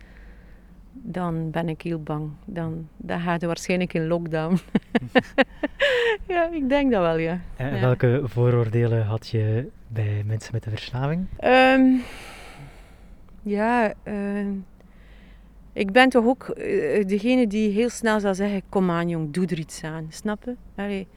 dan 0.91 1.51
ben 1.51 1.69
ik 1.69 1.81
heel 1.81 2.03
bang. 2.03 2.29
Dan, 2.45 2.87
dan 2.97 3.19
ga 3.19 3.35
je 3.39 3.47
waarschijnlijk 3.47 3.93
in 3.93 4.07
lockdown. 4.07 4.57
ja, 6.27 6.49
ik 6.51 6.69
denk 6.69 6.91
dat 6.91 7.01
wel, 7.01 7.17
ja. 7.17 7.39
En 7.55 7.81
welke 7.81 8.21
vooroordelen 8.23 9.05
had 9.05 9.27
je 9.27 9.69
bij 9.87 10.23
mensen 10.25 10.53
met 10.53 10.65
een 10.65 10.71
verslaving? 10.71 11.27
Um, 11.43 12.01
ja, 13.41 13.93
uh, 14.03 14.47
ik 15.73 15.91
ben 15.91 16.09
toch 16.09 16.25
ook 16.25 16.53
uh, 16.57 17.05
degene 17.05 17.47
die 17.47 17.71
heel 17.71 17.89
snel 17.89 18.19
zal 18.19 18.35
zeggen: 18.35 18.61
Kom 18.69 18.91
aan, 18.91 19.09
jong, 19.09 19.33
doe 19.33 19.45
er 19.45 19.59
iets 19.59 19.83
aan. 19.83 20.07
Snappen? 20.09 20.57
Allee, 20.75 21.07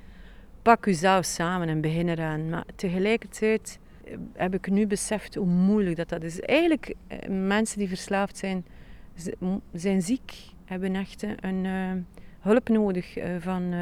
pak 0.62 0.84
jezelf 0.84 1.24
samen 1.24 1.68
en 1.68 1.80
begin 1.80 2.08
eraan. 2.08 2.48
Maar 2.48 2.64
tegelijkertijd 2.76 3.78
eh, 3.80 3.87
heb 4.32 4.54
ik 4.54 4.70
nu 4.70 4.86
beseft 4.86 5.34
hoe 5.34 5.46
moeilijk 5.46 5.96
dat, 5.96 6.08
dat 6.08 6.22
is. 6.22 6.40
Eigenlijk, 6.40 6.94
uh, 7.08 7.18
mensen 7.46 7.78
die 7.78 7.88
verslaafd 7.88 8.36
zijn, 8.36 8.64
zijn 9.72 10.02
ziek, 10.02 10.32
hebben 10.64 10.94
echt 10.94 11.26
een 11.40 11.66
hulp 12.40 12.68
nodig 12.68 13.16
van 13.38 13.74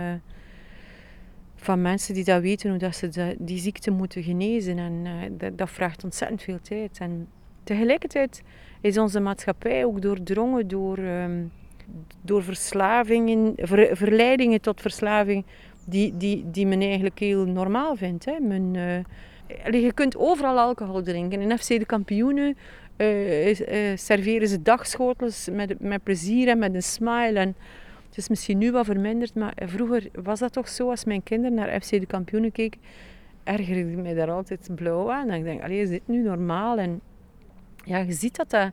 van 1.56 1.82
mensen 1.82 2.14
die 2.14 2.24
dat 2.24 2.42
weten 2.42 2.70
hoe 2.70 2.78
dat 2.78 2.96
ze 2.96 3.36
die 3.38 3.58
ziekte 3.58 3.90
moeten 3.90 4.22
genezen. 4.22 4.78
En 4.78 5.06
dat, 5.38 5.58
dat, 5.58 5.70
vraagt 5.70 6.04
ontzettend 6.04 6.42
veel 6.42 6.60
tijd. 6.60 6.98
En 6.98 7.28
tegelijkertijd 7.64 8.42
is 8.80 8.98
onze 8.98 9.20
maatschappij 9.20 9.84
ook 9.84 10.02
doordrongen 10.02 10.68
door, 10.68 10.98
um, 10.98 11.52
door 12.22 12.42
verslavingen, 12.42 13.52
ver, 13.56 13.96
verleidingen 13.96 14.60
tot 14.60 14.80
verslaving, 14.80 15.44
die, 15.86 16.16
die, 16.16 16.50
die 16.50 16.66
men 16.66 16.80
eigenlijk 16.80 17.18
heel 17.18 17.46
normaal 17.46 17.96
vindt. 17.96 18.24
Hè. 18.24 18.40
Men, 18.40 18.76
je 19.70 19.92
kunt 19.94 20.16
overal 20.16 20.58
alcohol 20.58 21.02
drinken. 21.02 21.40
In 21.40 21.58
FC 21.58 21.68
de 21.68 21.86
Kampioenen 21.86 22.56
uh, 22.96 23.56
serveren 23.96 24.48
ze 24.48 24.62
dagschotels 24.62 25.48
met, 25.52 25.80
met 25.80 26.02
plezier 26.02 26.48
en 26.48 26.58
met 26.58 26.74
een 26.74 26.82
smile. 26.82 27.38
En, 27.38 27.56
het 28.16 28.24
is 28.24 28.30
misschien 28.30 28.58
nu 28.58 28.72
wat 28.72 28.84
verminderd, 28.84 29.34
maar 29.34 29.54
vroeger 29.64 30.08
was 30.22 30.38
dat 30.38 30.52
toch 30.52 30.68
zo 30.68 30.90
als 30.90 31.04
mijn 31.04 31.22
kinderen 31.22 31.54
naar 31.54 31.80
FC 31.80 31.90
de 31.90 32.06
kampioenen 32.06 32.52
keken, 32.52 32.80
ergerde 33.44 33.90
ik 33.90 33.96
mij 33.96 34.14
daar 34.14 34.30
altijd 34.30 34.68
blauw 34.74 35.10
aan. 35.12 35.28
En 35.28 35.38
ik 35.38 35.44
denk, 35.44 35.62
allee, 35.62 35.80
is 35.80 35.88
dit 35.88 36.02
nu 36.04 36.22
normaal? 36.22 36.78
En 36.78 37.00
ja, 37.84 37.98
je 37.98 38.12
ziet 38.12 38.36
dat 38.36 38.50
dat, 38.50 38.70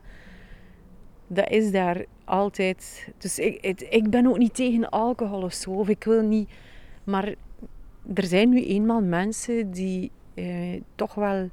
dat 1.26 1.50
is 1.50 1.70
daar 1.70 2.04
altijd. 2.24 3.08
Dus 3.18 3.38
ik, 3.38 3.80
ik 3.80 4.10
ben 4.10 4.26
ook 4.26 4.38
niet 4.38 4.54
tegen 4.54 4.88
alcohol 4.90 5.42
of 5.42 5.52
zo, 5.52 5.70
of 5.70 5.88
ik 5.88 6.04
wil 6.04 6.22
niet. 6.22 6.50
Maar 7.04 7.34
er 8.14 8.24
zijn 8.24 8.48
nu 8.48 8.64
eenmaal 8.64 9.02
mensen 9.02 9.70
die 9.70 10.10
eh, 10.34 10.80
toch 10.94 11.14
wel 11.14 11.50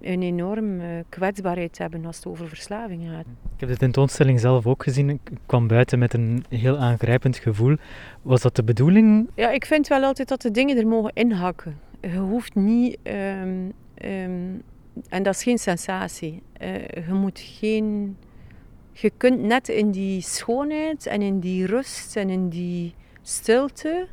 een 0.00 0.22
enorme 0.22 1.04
kwetsbaarheid 1.08 1.78
hebben 1.78 2.04
als 2.04 2.16
het 2.16 2.26
over 2.26 2.48
verslaving 2.48 3.08
gaat. 3.08 3.24
Ik 3.54 3.60
heb 3.60 3.68
de 3.68 3.76
tentoonstelling 3.76 4.40
zelf 4.40 4.66
ook 4.66 4.82
gezien. 4.82 5.10
Ik 5.10 5.20
kwam 5.46 5.66
buiten 5.66 5.98
met 5.98 6.14
een 6.14 6.44
heel 6.48 6.78
aangrijpend 6.78 7.36
gevoel. 7.36 7.76
Was 8.22 8.40
dat 8.40 8.56
de 8.56 8.64
bedoeling? 8.64 9.30
Ja, 9.34 9.50
ik 9.50 9.64
vind 9.64 9.88
wel 9.88 10.02
altijd 10.02 10.28
dat 10.28 10.42
de 10.42 10.50
dingen 10.50 10.76
er 10.76 10.86
mogen 10.86 11.12
inhakken. 11.14 11.78
Je 12.00 12.16
hoeft 12.18 12.54
niet... 12.54 12.98
Um, 13.02 13.72
um, 14.04 14.62
en 15.08 15.22
dat 15.22 15.34
is 15.34 15.42
geen 15.42 15.58
sensatie. 15.58 16.42
Uh, 16.62 16.88
je 16.88 17.12
moet 17.12 17.40
geen... 17.40 18.16
Je 18.92 19.12
kunt 19.16 19.40
net 19.40 19.68
in 19.68 19.90
die 19.90 20.20
schoonheid 20.20 21.06
en 21.06 21.22
in 21.22 21.40
die 21.40 21.66
rust 21.66 22.16
en 22.16 22.30
in 22.30 22.48
die 22.48 22.94
stilte 23.22 24.06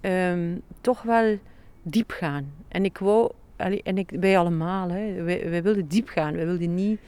um, 0.00 0.60
toch 0.80 1.02
wel 1.02 1.38
diep 1.88 2.10
gaan. 2.10 2.52
En 2.68 2.84
ik 2.84 2.98
wou 2.98 3.30
en 3.56 3.98
ik, 3.98 4.10
wij 4.10 4.38
allemaal, 4.38 4.88
hè, 4.88 5.22
wij, 5.22 5.62
wilden 5.62 5.88
diep 5.88 6.08
gaan. 6.08 6.34
Wij 6.34 6.46
wilden 6.46 6.74
niet 6.74 7.00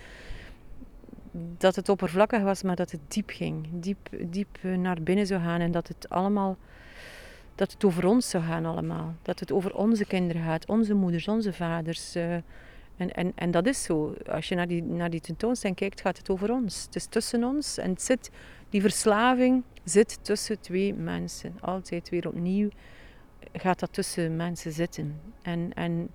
dat 1.58 1.76
het 1.76 1.88
oppervlakkig 1.88 2.42
was, 2.42 2.62
maar 2.62 2.76
dat 2.76 2.90
het 2.90 3.00
diep 3.08 3.30
ging. 3.30 3.66
Diep, 3.73 4.08
diep 4.20 4.58
naar 4.62 5.02
binnen 5.02 5.26
zou 5.26 5.42
gaan 5.42 5.61
en 5.61 5.70
dat 5.70 5.88
het 5.88 6.08
allemaal, 6.08 6.56
dat 7.54 7.73
het 7.73 7.85
over 7.85 8.06
ons 8.06 8.30
zou 8.30 8.44
gaan 8.44 8.66
allemaal. 8.66 9.14
Dat 9.23 9.40
het 9.40 9.52
over 9.52 9.75
onze 9.75 10.04
kinderen 10.04 10.42
gaat, 10.42 10.66
onze 10.66 10.94
moeders, 10.94 11.28
onze 11.28 11.52
vaders. 11.52 12.16
Uh, 12.16 12.35
en, 12.97 13.12
en, 13.12 13.32
en 13.35 13.50
dat 13.50 13.66
is 13.66 13.82
zo. 13.82 14.14
Als 14.30 14.49
je 14.49 14.54
naar 14.54 14.68
die, 14.68 14.82
naar 14.82 15.11
die 15.11 15.20
tentoonstelling 15.20 15.78
kijkt, 15.78 16.00
gaat 16.00 16.18
het 16.18 16.30
over 16.30 16.52
ons. 16.52 16.82
Het 16.82 16.94
is 16.97 17.06
tussen 17.06 17.44
ons 17.44 17.78
en 17.78 17.90
het 17.90 18.02
zit, 18.02 18.30
die 18.70 18.80
verslaving 18.80 19.62
zit 19.85 20.18
tussen 20.23 20.61
twee 20.61 20.94
mensen. 20.94 21.56
Altijd 21.61 22.08
weer 22.08 22.28
opnieuw 22.28 22.68
gaat 23.52 23.78
dat 23.78 23.93
tussen 23.93 24.37
mensen 24.37 24.73
zitten. 24.73 25.21
En, 25.43 25.71
en 25.75 26.09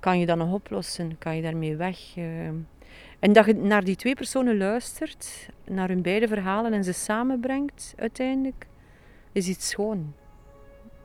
kan 0.00 0.18
je 0.18 0.26
dat 0.26 0.36
nog 0.36 0.52
oplossen? 0.52 1.18
Kan 1.18 1.36
je 1.36 1.42
daarmee 1.42 1.76
weg? 1.76 2.16
Uh, 2.16 2.48
en 3.18 3.32
dat 3.32 3.46
je 3.46 3.54
naar 3.54 3.84
die 3.84 3.96
twee 3.96 4.14
personen 4.14 4.56
luistert, 4.56 5.48
naar 5.64 5.88
hun 5.88 6.02
beide 6.02 6.28
verhalen 6.28 6.72
en 6.72 6.84
ze 6.84 6.92
samenbrengt 6.92 7.94
uiteindelijk, 7.96 8.66
is 9.32 9.48
iets 9.48 9.68
schoon. 9.68 10.14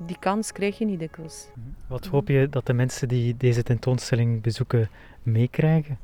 Die 0.06 0.20
kans 0.20 0.52
krijg 0.52 0.78
je 0.78 0.86
niet 0.86 1.00
dikwijls. 1.00 1.48
Mhm. 1.54 1.68
Wat 1.88 2.06
hoop 2.06 2.28
je 2.28 2.48
dat 2.50 2.66
de 2.66 2.74
mensen 2.74 3.08
die 3.08 3.38
deze 3.38 3.64
tentoonstelling 3.64 4.42
bezoeken 4.42 4.90
meekrijgen? 5.24 5.98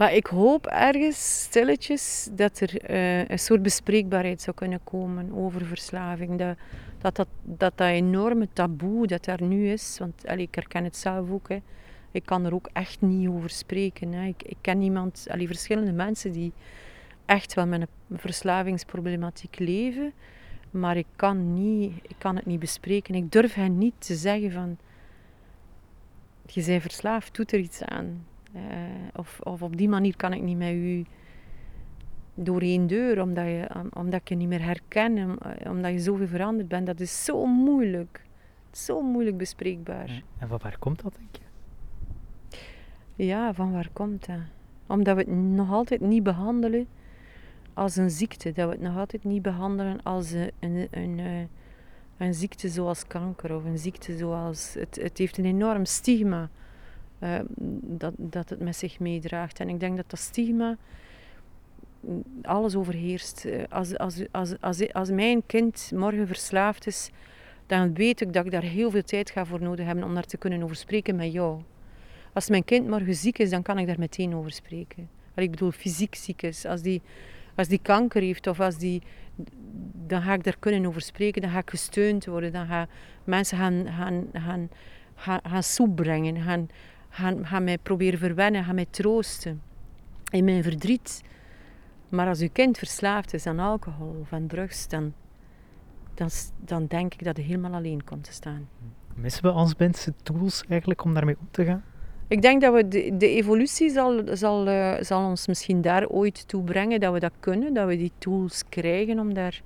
Maar 0.00 0.14
ik 0.14 0.26
hoop 0.26 0.66
ergens 0.66 1.40
stilletjes 1.42 2.28
dat 2.32 2.60
er 2.60 2.90
uh, 2.90 3.28
een 3.28 3.38
soort 3.38 3.62
bespreekbaarheid 3.62 4.42
zou 4.42 4.56
kunnen 4.56 4.84
komen 4.84 5.32
over 5.32 5.66
verslaving. 5.66 6.38
Dat, 6.38 6.56
dat 6.98 7.16
dat, 7.16 7.28
dat, 7.76 7.80
enorme 7.80 8.48
taboe 8.52 9.06
dat 9.06 9.26
er 9.26 9.42
nu 9.42 9.68
is, 9.68 9.96
want 9.98 10.26
allee, 10.26 10.44
ik 10.44 10.54
herken 10.54 10.84
het 10.84 10.96
zelf 10.96 11.30
ook, 11.30 11.48
hè. 11.48 11.58
ik 12.10 12.24
kan 12.24 12.44
er 12.44 12.54
ook 12.54 12.68
echt 12.72 13.00
niet 13.00 13.28
over 13.28 13.50
spreken. 13.50 14.12
Hè. 14.12 14.26
Ik, 14.26 14.42
ik 14.42 14.56
ken 14.60 14.82
iemand, 14.82 15.26
allee, 15.30 15.46
verschillende 15.46 15.92
mensen 15.92 16.32
die 16.32 16.52
echt 17.26 17.54
wel 17.54 17.66
met 17.66 17.80
een 17.80 18.18
verslavingsproblematiek 18.18 19.58
leven, 19.58 20.12
maar 20.70 20.96
ik 20.96 21.06
kan, 21.16 21.54
niet, 21.54 21.92
ik 22.02 22.16
kan 22.18 22.36
het 22.36 22.46
niet 22.46 22.60
bespreken. 22.60 23.14
Ik 23.14 23.32
durf 23.32 23.54
hen 23.54 23.78
niet 23.78 23.94
te 23.98 24.14
zeggen 24.14 24.52
van, 24.52 24.78
je 26.46 26.64
bent 26.64 26.82
verslaafd, 26.82 27.34
doet 27.34 27.52
er 27.52 27.58
iets 27.58 27.82
aan. 27.82 28.28
Uh, 28.54 28.62
of, 29.16 29.40
of 29.40 29.62
op 29.62 29.76
die 29.76 29.88
manier 29.88 30.16
kan 30.16 30.32
ik 30.32 30.42
niet 30.42 30.58
met 30.58 30.72
u 30.72 31.04
door 32.34 32.60
één 32.60 32.86
deur, 32.86 33.22
omdat, 33.22 33.44
je, 33.44 33.68
omdat 33.92 34.20
ik 34.20 34.28
je 34.28 34.34
niet 34.34 34.48
meer 34.48 34.64
herken, 34.64 35.38
eh, 35.38 35.70
omdat 35.70 35.92
je 35.92 35.98
zoveel 35.98 36.26
veranderd 36.26 36.68
bent. 36.68 36.86
Dat 36.86 37.00
is 37.00 37.24
zo 37.24 37.46
moeilijk. 37.46 38.22
Zo 38.70 39.02
moeilijk 39.02 39.36
bespreekbaar. 39.36 40.22
En 40.38 40.48
van 40.48 40.58
waar 40.62 40.78
komt 40.78 41.02
dat, 41.02 41.16
denk 41.18 41.36
je? 41.36 41.42
Ja, 43.24 43.54
van 43.54 43.72
waar 43.72 43.88
komt 43.92 44.26
dat? 44.26 44.38
Omdat 44.86 45.16
we 45.16 45.20
het 45.20 45.30
nog 45.30 45.72
altijd 45.72 46.00
niet 46.00 46.22
behandelen 46.22 46.86
als 47.74 47.96
een 47.96 48.10
ziekte. 48.10 48.52
Dat 48.52 48.66
we 48.66 48.72
het 48.72 48.80
nog 48.80 48.96
altijd 48.96 49.24
niet 49.24 49.42
behandelen 49.42 50.02
als 50.02 50.30
een, 50.30 50.50
een, 50.60 50.88
een, 50.90 51.18
eh, 51.18 52.26
een 52.26 52.34
ziekte 52.34 52.68
zoals 52.68 53.06
kanker 53.06 53.54
of 53.54 53.64
een 53.64 53.78
ziekte 53.78 54.16
zoals... 54.16 54.74
Het, 54.74 54.98
het 55.02 55.18
heeft 55.18 55.38
een 55.38 55.44
enorm 55.44 55.84
stigma 55.84 56.50
uh, 57.20 57.38
dat, 57.82 58.12
dat 58.16 58.48
het 58.48 58.60
met 58.60 58.76
zich 58.76 58.98
meedraagt. 58.98 59.60
En 59.60 59.68
ik 59.68 59.80
denk 59.80 59.96
dat 59.96 60.10
dat 60.10 60.18
stigma 60.18 60.76
alles 62.42 62.76
overheerst. 62.76 63.44
Eh, 63.44 63.62
als, 63.68 63.98
als, 63.98 64.22
als, 64.30 64.60
als, 64.60 64.92
als 64.92 65.10
mijn 65.10 65.46
kind 65.46 65.90
morgen 65.94 66.26
verslaafd 66.26 66.86
is, 66.86 67.10
dan 67.66 67.94
weet 67.94 68.20
ik 68.20 68.32
dat 68.32 68.44
ik 68.44 68.50
daar 68.50 68.62
heel 68.62 68.90
veel 68.90 69.02
tijd 69.02 69.30
ga 69.30 69.44
voor 69.44 69.62
nodig 69.62 69.86
hebben 69.86 70.04
om 70.04 70.14
daar 70.14 70.24
te 70.24 70.36
kunnen 70.36 70.62
over 70.62 70.76
spreken 70.76 71.16
met 71.16 71.32
jou. 71.32 71.60
Als 72.32 72.48
mijn 72.48 72.64
kind 72.64 72.88
morgen 72.88 73.14
ziek 73.14 73.38
is, 73.38 73.50
dan 73.50 73.62
kan 73.62 73.78
ik 73.78 73.86
daar 73.86 73.98
meteen 73.98 74.34
over 74.34 74.50
spreken. 74.50 75.08
ik 75.34 75.50
bedoel, 75.50 75.70
fysiek 75.70 76.14
ziek 76.14 76.42
is. 76.42 76.64
Als 76.66 76.82
die, 76.82 77.02
als 77.54 77.68
die 77.68 77.80
kanker 77.82 78.22
heeft 78.22 78.46
of 78.46 78.60
als 78.60 78.78
die... 78.78 79.02
Dan 80.06 80.22
ga 80.22 80.34
ik 80.34 80.44
daar 80.44 80.58
kunnen 80.58 80.86
over 80.86 81.00
spreken, 81.00 81.42
dan 81.42 81.50
ga 81.50 81.58
ik 81.58 81.70
gesteund 81.70 82.26
worden. 82.26 82.52
Dan 82.52 82.66
gaan 82.66 82.88
mensen 83.24 83.58
gaan, 83.58 83.86
gaan, 83.86 84.28
gaan, 84.32 84.70
gaan, 85.14 85.40
gaan 85.42 85.62
soep 85.62 85.96
brengen, 85.96 86.42
gaan, 86.42 86.68
gaan, 87.10 87.46
gaan 87.46 87.64
mij 87.64 87.78
proberen 87.78 88.18
verwennen, 88.18 88.64
gaan 88.64 88.74
mij 88.74 88.86
troosten. 88.90 89.62
In 90.30 90.44
mijn 90.44 90.62
verdriet 90.62 91.22
maar 92.10 92.28
als 92.28 92.40
uw 92.40 92.48
kind 92.52 92.78
verslaafd 92.78 93.34
is 93.34 93.46
aan 93.46 93.58
alcohol 93.58 94.16
of 94.20 94.32
aan 94.32 94.46
drugs, 94.46 94.88
dan, 94.88 95.12
dan, 96.14 96.28
dan 96.58 96.86
denk 96.86 97.14
ik 97.14 97.24
dat 97.24 97.36
je 97.36 97.42
helemaal 97.42 97.72
alleen 97.72 98.04
komt 98.04 98.24
te 98.24 98.32
staan. 98.32 98.68
Missen 99.14 99.42
we 99.42 99.50
als 99.50 99.76
mensen 99.76 100.14
tools 100.22 100.64
eigenlijk 100.68 101.04
om 101.04 101.14
daarmee 101.14 101.36
om 101.40 101.48
te 101.50 101.64
gaan? 101.64 101.84
Ik 102.28 102.42
denk 102.42 102.60
dat 102.60 102.74
we 102.74 102.88
de, 102.88 103.16
de 103.16 103.28
evolutie 103.28 103.90
zal, 103.90 104.22
zal, 104.32 104.68
uh, 104.68 104.96
zal 105.00 105.24
ons 105.24 105.46
misschien 105.46 105.80
daar 105.80 106.08
ooit 106.08 106.48
toe 106.48 106.64
brengen 106.64 107.00
dat 107.00 107.12
we 107.12 107.18
dat 107.18 107.32
kunnen, 107.40 107.74
dat 107.74 107.86
we 107.86 107.96
die 107.96 108.12
tools 108.18 108.64
krijgen 108.68 109.18
om 109.18 109.34
daar 109.34 109.62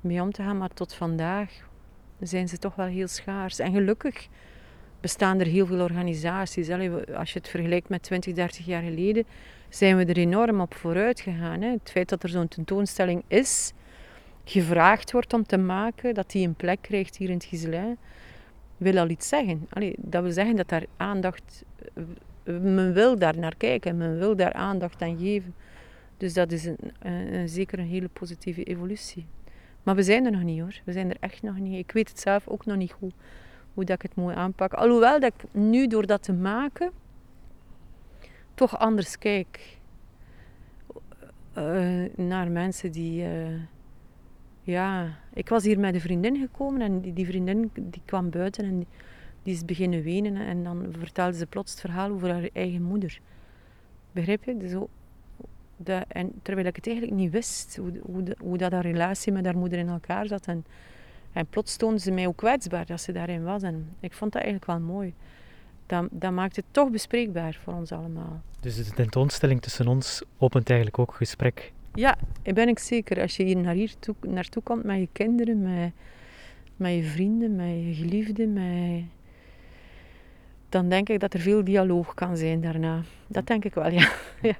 mee 0.00 0.22
om 0.22 0.32
te 0.32 0.42
gaan. 0.42 0.58
Maar 0.58 0.72
tot 0.74 0.94
vandaag 0.94 1.50
zijn 2.20 2.48
ze 2.48 2.58
toch 2.58 2.74
wel 2.74 2.86
heel 2.86 3.08
schaars. 3.08 3.58
En 3.58 3.72
gelukkig 3.72 4.28
bestaan 5.00 5.40
er 5.40 5.46
heel 5.46 5.66
veel 5.66 5.80
organisaties. 5.80 6.70
Als 7.14 7.32
je 7.32 7.38
het 7.38 7.48
vergelijkt 7.48 7.88
met 7.88 8.02
20, 8.02 8.34
30 8.34 8.66
jaar 8.66 8.82
geleden, 8.82 9.24
zijn 9.68 9.96
we 9.96 10.04
er 10.04 10.16
enorm 10.16 10.60
op 10.60 10.74
vooruit 10.74 11.20
gegaan. 11.20 11.62
Het 11.62 11.90
feit 11.90 12.08
dat 12.08 12.22
er 12.22 12.28
zo'n 12.28 12.48
tentoonstelling 12.48 13.22
is, 13.26 13.72
gevraagd 14.44 15.12
wordt 15.12 15.32
om 15.32 15.46
te 15.46 15.58
maken, 15.58 16.14
dat 16.14 16.30
die 16.30 16.46
een 16.46 16.54
plek 16.54 16.78
krijgt 16.80 17.16
hier 17.16 17.28
in 17.28 17.34
het 17.34 17.44
Giselijn, 17.44 17.96
wil 18.76 18.98
al 18.98 19.08
iets 19.08 19.28
zeggen. 19.28 19.68
Dat 19.96 20.22
wil 20.22 20.32
zeggen 20.32 20.56
dat 20.56 20.68
daar 20.68 20.84
aandacht, 20.96 21.64
men 22.44 22.92
wil 22.92 23.18
daar 23.18 23.38
naar 23.38 23.56
kijken, 23.56 23.96
men 23.96 24.18
wil 24.18 24.36
daar 24.36 24.52
aandacht 24.52 25.02
aan 25.02 25.18
geven. 25.18 25.54
Dus 26.16 26.32
dat 26.32 26.52
is 26.52 26.64
een, 26.64 26.78
een, 26.98 27.48
zeker 27.48 27.78
een 27.78 27.86
hele 27.86 28.08
positieve 28.08 28.64
evolutie. 28.64 29.26
Maar 29.82 29.94
we 29.94 30.02
zijn 30.02 30.24
er 30.24 30.32
nog 30.32 30.42
niet 30.42 30.60
hoor, 30.60 30.80
we 30.84 30.92
zijn 30.92 31.10
er 31.10 31.16
echt 31.20 31.42
nog 31.42 31.58
niet. 31.58 31.78
Ik 31.78 31.92
weet 31.92 32.08
het 32.08 32.20
zelf 32.20 32.48
ook 32.48 32.66
nog 32.66 32.76
niet 32.76 32.92
goed 32.92 33.14
hoe 33.80 33.88
dat 33.88 34.02
ik 34.02 34.10
het 34.10 34.24
moet 34.24 34.34
aanpakken. 34.34 34.78
Alhoewel 34.78 35.20
dat 35.20 35.32
ik 35.34 35.52
nu 35.52 35.86
door 35.86 36.06
dat 36.06 36.22
te 36.22 36.32
maken 36.32 36.90
toch 38.54 38.78
anders 38.78 39.18
kijk 39.18 39.78
uh, 41.58 42.04
naar 42.16 42.50
mensen 42.50 42.92
die. 42.92 43.22
Uh, 43.22 43.60
ja, 44.62 45.18
ik 45.32 45.48
was 45.48 45.64
hier 45.64 45.78
met 45.78 45.94
een 45.94 46.00
vriendin 46.00 46.36
gekomen 46.36 46.80
en 46.80 47.00
die, 47.00 47.12
die 47.12 47.26
vriendin 47.26 47.70
die 47.74 48.02
kwam 48.04 48.30
buiten 48.30 48.64
en 48.64 48.86
die, 49.42 49.54
is 49.54 49.64
beginnen 49.64 50.02
wenen 50.02 50.36
en 50.36 50.64
dan 50.64 50.86
vertelde 50.98 51.36
ze 51.36 51.46
plots 51.46 51.70
het 51.70 51.80
verhaal 51.80 52.10
over 52.10 52.32
haar 52.32 52.48
eigen 52.52 52.82
moeder. 52.82 53.20
Begrijp 54.12 54.44
je? 54.44 54.68
Zo, 54.68 54.88
dat, 55.76 56.04
en 56.08 56.32
terwijl 56.42 56.66
ik 56.66 56.76
het 56.76 56.86
eigenlijk 56.86 57.16
niet 57.16 57.32
wist, 57.32 57.76
hoe, 57.76 57.92
hoe, 58.02 58.36
hoe 58.38 58.58
dat 58.58 58.72
haar 58.72 58.86
relatie 58.86 59.32
met 59.32 59.44
haar 59.44 59.56
moeder 59.56 59.78
in 59.78 59.88
elkaar 59.88 60.26
zat. 60.26 60.46
En, 60.46 60.64
en 61.32 61.46
plots 61.46 61.76
toonde 61.76 61.98
ze 61.98 62.10
mij 62.10 62.26
ook 62.26 62.36
kwetsbaar 62.36 62.86
dat 62.86 63.00
ze 63.00 63.12
daarin 63.12 63.42
was. 63.42 63.62
En 63.62 63.88
ik 64.00 64.12
vond 64.12 64.32
dat 64.32 64.42
eigenlijk 64.42 64.72
wel 64.72 64.80
mooi. 64.94 65.14
Dat, 65.86 66.08
dat 66.10 66.32
maakt 66.32 66.56
het 66.56 66.64
toch 66.70 66.90
bespreekbaar 66.90 67.58
voor 67.62 67.72
ons 67.72 67.92
allemaal. 67.92 68.40
Dus 68.60 68.76
de 68.76 68.94
tentoonstelling 68.94 69.62
tussen 69.62 69.86
ons 69.86 70.22
opent 70.38 70.68
eigenlijk 70.68 70.98
ook 70.98 71.14
gesprek? 71.14 71.72
Ja, 71.94 72.16
ben 72.42 72.68
ik 72.68 72.78
zeker. 72.78 73.20
Als 73.20 73.36
je 73.36 73.44
hier 73.44 73.56
naar 73.56 73.74
hier 73.74 73.94
toe, 73.98 74.14
naartoe 74.20 74.62
komt 74.62 74.84
met 74.84 74.98
je 74.98 75.08
kinderen, 75.12 75.62
met, 75.62 75.92
met 76.76 76.94
je 76.94 77.02
vrienden, 77.02 77.56
met 77.56 77.66
je 77.66 77.94
geliefden, 77.94 78.52
met... 78.52 79.04
dan 80.68 80.88
denk 80.88 81.08
ik 81.08 81.20
dat 81.20 81.34
er 81.34 81.40
veel 81.40 81.64
dialoog 81.64 82.14
kan 82.14 82.36
zijn 82.36 82.60
daarna. 82.60 83.02
Dat 83.26 83.46
denk 83.46 83.64
ik 83.64 83.74
wel, 83.74 83.90
ja. 83.90 84.12
ja. 84.42 84.56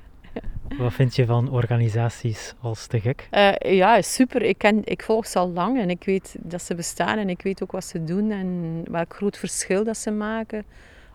Wat 0.78 0.92
vind 0.92 1.16
je 1.16 1.26
van 1.26 1.50
organisaties 1.50 2.54
als 2.60 2.86
Te 2.86 3.00
Gek? 3.00 3.28
Uh, 3.30 3.52
ja, 3.60 4.02
super. 4.02 4.42
Ik, 4.42 4.58
ken, 4.58 4.84
ik 4.84 5.02
volg 5.02 5.26
ze 5.26 5.38
al 5.38 5.50
lang 5.50 5.78
en 5.78 5.90
ik 5.90 6.04
weet 6.04 6.36
dat 6.38 6.62
ze 6.62 6.74
bestaan 6.74 7.18
en 7.18 7.28
ik 7.28 7.42
weet 7.42 7.62
ook 7.62 7.72
wat 7.72 7.84
ze 7.84 8.04
doen 8.04 8.30
en 8.30 8.82
welk 8.90 9.14
groot 9.14 9.36
verschil 9.36 9.84
dat 9.84 9.96
ze 9.96 10.10
maken 10.10 10.64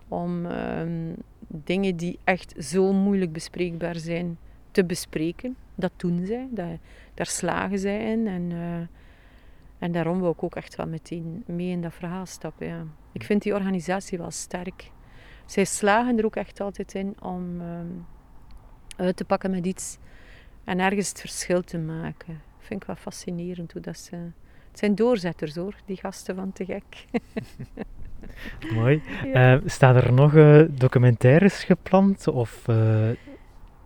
om 0.08 0.46
um, 0.46 1.16
dingen 1.48 1.96
die 1.96 2.20
echt 2.24 2.54
zo 2.58 2.94
moeilijk 2.94 3.32
bespreekbaar 3.32 3.96
zijn 3.96 4.38
te 4.72 4.86
bespreken. 4.86 5.56
Dat 5.76 5.92
doen 5.96 6.26
zij, 6.26 6.48
dat, 6.52 6.78
daar 7.14 7.28
slagen 7.28 7.80
zij 7.80 8.12
in 8.12 8.28
en, 8.28 8.52
uh, 8.52 8.88
en 9.80 9.92
daarom 9.92 10.20
wil 10.20 10.32
ik 10.32 10.44
ook 10.44 10.56
echt 10.56 10.76
wel 10.76 10.88
meteen 10.88 11.44
mee 11.46 11.70
in 11.70 11.82
dat 11.82 11.94
verhaal 11.94 12.26
stappen. 12.26 12.68
Ja. 12.68 12.84
Ik 13.12 13.24
vind 13.24 13.42
die 13.42 13.54
organisatie 13.54 14.18
wel 14.18 14.32
sterk. 14.32 14.92
Zij 15.46 15.66
slagen 15.66 16.18
er 16.18 16.26
ook 16.26 16.36
echt 16.36 16.60
altijd 16.60 16.94
in 16.94 17.16
om... 17.22 17.62
Um, 17.62 18.06
uit 18.96 19.18
te 19.18 19.26
pakken 19.26 19.52
met 19.52 19.66
iets 19.66 19.98
en 20.64 20.80
ergens 20.80 21.10
het 21.10 21.20
verschil 21.20 21.62
te 21.62 21.78
maken. 21.78 22.42
Vind 22.60 22.82
ik 22.82 22.88
wel 22.88 22.96
fascinerend 22.96 23.72
hoe 23.72 23.82
dat 23.82 23.98
ze. 23.98 24.16
Het 24.70 24.80
zijn 24.80 24.96
doorzetters 24.96 25.56
hoor, 25.56 25.76
die 25.86 25.98
gasten 25.98 26.36
van 26.36 26.54
te 26.54 26.66
gek. 26.66 27.06
Mooi. 28.74 29.02
Ja. 29.34 29.56
Uh, 29.56 29.62
staan 29.66 29.96
er 29.96 30.14
nog 30.14 30.34
uh, 30.34 30.62
documentaires 30.70 31.64
gepland? 31.64 32.28
Of, 32.28 32.68
uh, 32.68 33.10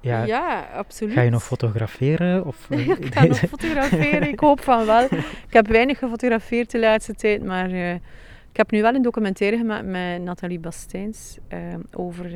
ja, 0.01 0.23
ja, 0.23 0.67
absoluut. 0.73 1.13
Ga 1.13 1.21
je 1.21 1.29
nog 1.29 1.43
fotograferen? 1.43 2.45
Of, 2.45 2.69
ik 2.99 3.13
ga 3.13 3.25
nog 3.25 3.37
fotograferen, 3.57 4.27
ik 4.27 4.39
hoop 4.39 4.61
van 4.61 4.85
wel. 4.85 5.03
Ik 5.47 5.53
heb 5.53 5.67
weinig 5.67 5.97
gefotografeerd 5.97 6.71
de 6.71 6.79
laatste 6.79 7.13
tijd, 7.13 7.43
maar 7.43 7.69
ik 8.51 8.57
heb 8.57 8.71
nu 8.71 8.81
wel 8.81 8.95
een 8.95 9.01
documentaire 9.01 9.57
gemaakt 9.57 9.85
met 9.85 10.21
Nathalie 10.21 10.59
Bastijns 10.59 11.37
over 11.91 12.31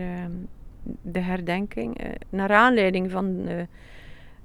de 1.01 1.19
herdenking, 1.19 2.03
uh, 2.03 2.11
naar 2.29 2.51
aanleiding 2.51 3.11
van 3.11 3.49
uh, 3.49 3.61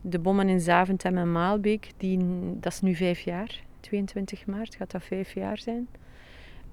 de 0.00 0.18
bommen 0.18 0.48
in 0.48 0.60
Zaventem 0.60 1.18
en 1.18 1.32
Maalbeek, 1.32 1.90
die, 1.96 2.18
dat 2.60 2.72
is 2.72 2.80
nu 2.80 2.94
vijf 2.94 3.20
jaar, 3.20 3.60
22 3.80 4.46
maart 4.46 4.74
gaat 4.74 4.90
dat 4.90 5.04
vijf 5.04 5.34
jaar 5.34 5.58
zijn. 5.58 5.88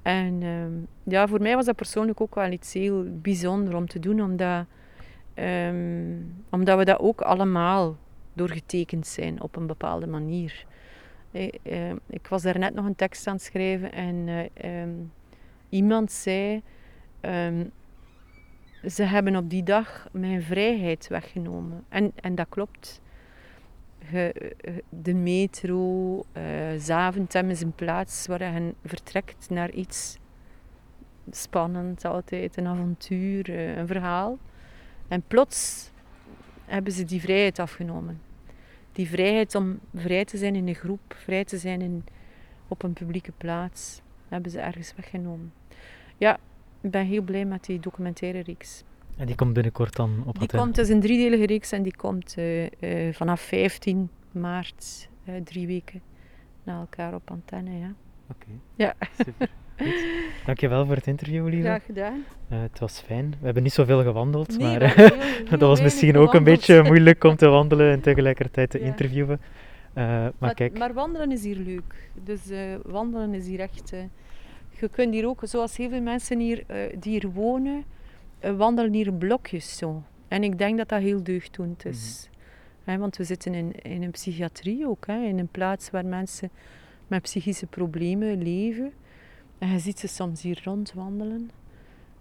En 0.01 0.41
uh, 0.41 0.65
ja, 1.03 1.27
voor 1.27 1.41
mij 1.41 1.55
was 1.55 1.65
dat 1.65 1.75
persoonlijk 1.75 2.21
ook 2.21 2.35
wel 2.35 2.51
iets 2.51 2.73
heel 2.73 3.05
bijzonder 3.21 3.75
om 3.75 3.87
te 3.87 3.99
doen, 3.99 4.21
omdat, 4.21 4.65
um, 5.35 6.43
omdat 6.49 6.77
we 6.77 6.85
dat 6.85 6.99
ook 6.99 7.21
allemaal 7.21 7.97
doorgetekend 8.33 9.07
zijn 9.07 9.41
op 9.41 9.55
een 9.55 9.67
bepaalde 9.67 10.07
manier. 10.07 10.65
Uh, 11.31 11.91
ik 12.07 12.27
was 12.27 12.41
daar 12.41 12.59
net 12.59 12.73
nog 12.73 12.85
een 12.85 12.95
tekst 12.95 13.27
aan 13.27 13.33
het 13.33 13.43
schrijven 13.43 13.91
en 13.91 15.11
iemand 15.69 16.11
zei 16.11 16.61
ze 18.89 19.03
hebben 19.03 19.35
op 19.35 19.49
die 19.49 19.63
dag 19.63 20.07
mijn 20.11 20.41
vrijheid 20.41 21.07
weggenomen. 21.07 21.83
En, 21.89 22.11
en 22.15 22.35
dat 22.35 22.45
klopt. 22.49 23.01
de 24.89 25.13
metro, 25.13 26.15
uh, 26.37 26.43
Zaventem 26.77 27.49
is 27.49 27.61
een 27.61 27.75
plaats 27.75 28.27
waar 28.27 28.53
je 28.53 28.73
vertrekt 28.83 29.49
naar 29.49 29.71
iets 29.71 30.17
spannend 31.31 32.05
altijd, 32.05 32.57
een 32.57 32.67
avontuur, 32.67 33.49
uh, 33.49 33.77
een 33.77 33.87
verhaal. 33.87 34.37
En 35.07 35.23
plots 35.27 35.91
hebben 36.65 36.93
ze 36.93 37.05
die 37.05 37.21
vrijheid 37.21 37.59
afgenomen. 37.59 38.21
Die 38.91 39.07
vrijheid 39.07 39.55
om 39.55 39.79
vrij 39.95 40.25
te 40.25 40.37
zijn 40.37 40.55
in 40.55 40.67
een 40.67 40.75
groep, 40.75 41.15
vrij 41.17 41.45
te 41.45 41.57
zijn 41.57 41.81
in, 41.81 42.03
op 42.67 42.83
een 42.83 42.93
publieke 42.93 43.31
plaats, 43.37 44.01
hebben 44.27 44.51
ze 44.51 44.59
ergens 44.59 44.93
weggenomen. 44.95 45.53
Ja, 46.17 46.37
ik 46.85 46.91
ben 46.91 47.05
heel 47.05 47.21
blij 47.21 47.45
met 47.45 47.65
die 47.65 47.79
documentaire 47.79 48.39
reeks. 48.39 48.83
En 49.17 49.25
die 49.25 49.35
komt 49.35 49.53
binnenkort 49.53 49.95
dan 49.95 50.23
op 50.25 50.39
Die 50.39 50.47
komt, 50.47 50.77
het 50.77 50.85
is 50.85 50.93
een 50.93 50.99
driedelige 50.99 51.45
reeks 51.45 51.71
en 51.71 51.83
die 51.83 51.95
komt 51.95 52.35
uh, 52.37 52.63
uh, 52.63 53.13
vanaf 53.13 53.41
15 53.41 54.09
maart, 54.31 55.09
uh, 55.29 55.35
drie 55.43 55.67
weken 55.67 56.01
na 56.63 56.79
elkaar 56.79 57.13
op 57.13 57.31
antenne. 57.31 57.77
Ja. 57.77 57.93
Oké, 58.29 58.45
okay. 58.45 58.59
ja. 58.75 58.93
super. 59.25 59.49
Goed. 59.77 60.05
Dankjewel 60.45 60.85
voor 60.85 60.95
het 60.95 61.07
interview, 61.07 61.47
Lieve. 61.47 61.67
Graag 61.67 61.85
gedaan. 61.85 62.23
het 62.47 62.79
was 62.79 62.99
fijn. 62.99 63.29
We 63.39 63.45
hebben 63.45 63.63
niet 63.63 63.73
zoveel 63.73 64.03
gewandeld, 64.03 64.57
nee, 64.57 64.79
maar 64.79 64.95
heel, 64.95 65.07
heel 65.19 65.49
dat 65.49 65.59
was 65.59 65.81
misschien 65.81 66.17
ook 66.17 66.33
een 66.33 66.43
beetje 66.43 66.83
moeilijk 66.83 67.23
om 67.23 67.35
te 67.35 67.47
wandelen 67.47 67.91
en 67.91 68.01
tegelijkertijd 68.01 68.69
te 68.69 68.79
ja. 68.79 68.85
interviewen. 68.85 69.41
maar, 69.93 70.31
maar, 70.37 70.53
kijk. 70.53 70.77
maar 70.77 70.93
wandelen 70.93 71.31
is 71.31 71.43
hier 71.43 71.57
leuk. 71.57 72.09
Dus 72.23 72.41
wandelen 72.83 73.33
is 73.33 73.47
hier 73.47 73.59
echt 73.59 73.93
je 74.79 74.89
kunt 74.89 75.13
hier 75.13 75.27
ook, 75.27 75.41
zoals 75.43 75.77
heel 75.77 75.89
veel 75.89 76.01
mensen 76.01 76.39
hier, 76.39 76.63
uh, 76.67 76.77
die 76.99 77.19
hier 77.19 77.31
wonen, 77.31 77.83
uh, 78.43 78.57
wandelen 78.57 78.93
hier 78.93 79.13
blokjes 79.13 79.77
zo. 79.77 80.03
En 80.27 80.43
ik 80.43 80.57
denk 80.57 80.77
dat 80.77 80.89
dat 80.89 81.01
heel 81.01 81.23
deugddoend 81.23 81.85
is. 81.85 82.27
Mm 82.29 82.33
want 82.85 83.17
we 83.17 83.23
zitten 83.23 83.53
in, 83.53 83.81
in 83.81 84.03
een 84.03 84.11
psychiatrie 84.11 84.87
ook, 84.87 85.07
hè, 85.07 85.23
in 85.23 85.39
een 85.39 85.47
plaats 85.47 85.89
waar 85.89 86.05
mensen 86.05 86.49
met 87.07 87.21
psychische 87.21 87.65
problemen 87.65 88.43
leven. 88.43 88.93
En 89.57 89.69
je 89.69 89.79
ziet 89.79 89.99
ze 89.99 90.07
soms 90.07 90.41
hier 90.41 90.61
rondwandelen. 90.63 91.49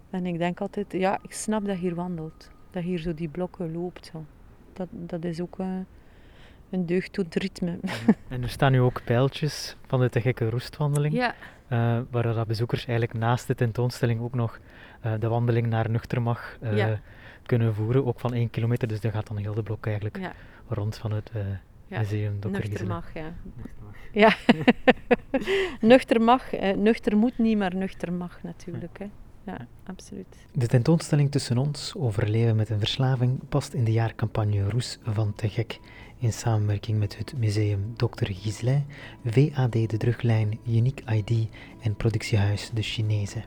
En 0.09 0.25
ik 0.25 0.37
denk 0.37 0.61
altijd, 0.61 0.91
ja, 0.91 1.19
ik 1.21 1.31
snap 1.31 1.65
dat 1.65 1.77
hier 1.77 1.95
wandelt. 1.95 2.49
Dat 2.71 2.83
hier 2.83 2.99
zo 2.99 3.13
die 3.13 3.27
blokken 3.27 3.71
loopt. 3.71 4.09
Zo. 4.11 4.25
Dat, 4.73 4.87
dat 4.91 5.23
is 5.23 5.41
ook 5.41 5.57
een 6.75 6.85
deugddoend 6.85 7.35
ritme. 7.35 7.79
En 8.27 8.43
er 8.43 8.49
staan 8.49 8.71
nu 8.71 8.79
ook 8.79 9.01
pijltjes 9.03 9.75
van 9.87 9.99
de 9.99 10.09
te 10.09 10.21
gekke 10.21 10.49
roestwandeling. 10.49 11.13
Ja. 11.13 11.35
Uh, 11.69 11.99
waar 12.11 12.23
dat 12.23 12.47
bezoekers 12.47 12.85
eigenlijk 12.85 13.19
naast 13.19 13.47
de 13.47 13.55
tentoonstelling 13.55 14.21
ook 14.21 14.33
nog 14.33 14.59
uh, 15.05 15.13
de 15.19 15.27
wandeling 15.27 15.67
naar 15.67 15.89
Nuchtermag 15.89 16.57
uh, 16.61 16.77
ja. 16.77 16.99
kunnen 17.45 17.75
voeren, 17.75 18.05
ook 18.05 18.19
van 18.19 18.33
één 18.33 18.49
kilometer. 18.49 18.87
Dus 18.87 19.01
dat 19.01 19.11
gaat 19.11 19.27
dan 19.27 19.37
heel 19.37 19.53
de 19.53 19.63
blok 19.63 19.85
eigenlijk 19.85 20.19
ja. 20.19 20.33
rond 20.67 20.97
van 20.97 21.11
het 21.11 21.31
ja. 21.87 21.99
museum 21.99 22.39
Dr. 22.39 22.49
Nuchtermag, 22.49 23.13
ja. 23.13 23.33
Ja, 24.11 24.35
nuchter 25.91 26.21
mag, 26.21 26.51
nuchter 26.75 27.17
moet 27.17 27.37
niet, 27.37 27.57
maar 27.57 27.75
nuchter 27.75 28.13
mag 28.13 28.43
natuurlijk. 28.43 28.99
Hè. 28.99 29.09
Ja, 29.45 29.67
absoluut. 29.83 30.45
De 30.51 30.67
tentoonstelling 30.67 31.31
tussen 31.31 31.57
ons 31.57 31.93
over 31.97 32.29
leven 32.29 32.55
met 32.55 32.69
een 32.69 32.79
verslaving 32.79 33.39
past 33.49 33.73
in 33.73 33.83
de 33.83 33.91
jaarcampagne 33.91 34.69
Roes 34.69 34.99
van 35.03 35.33
Te 35.35 35.49
Gek 35.49 35.79
in 36.19 36.33
samenwerking 36.33 36.99
met 36.99 37.17
het 37.17 37.33
museum 37.37 37.93
Dr. 37.95 38.25
Gislin, 38.25 38.85
VAD 39.25 39.71
De 39.71 39.97
Druglijn, 39.97 40.59
Unique 40.67 41.15
ID 41.15 41.47
en 41.81 41.95
productiehuis 41.95 42.69
De 42.73 42.81
Chinese. 42.81 43.43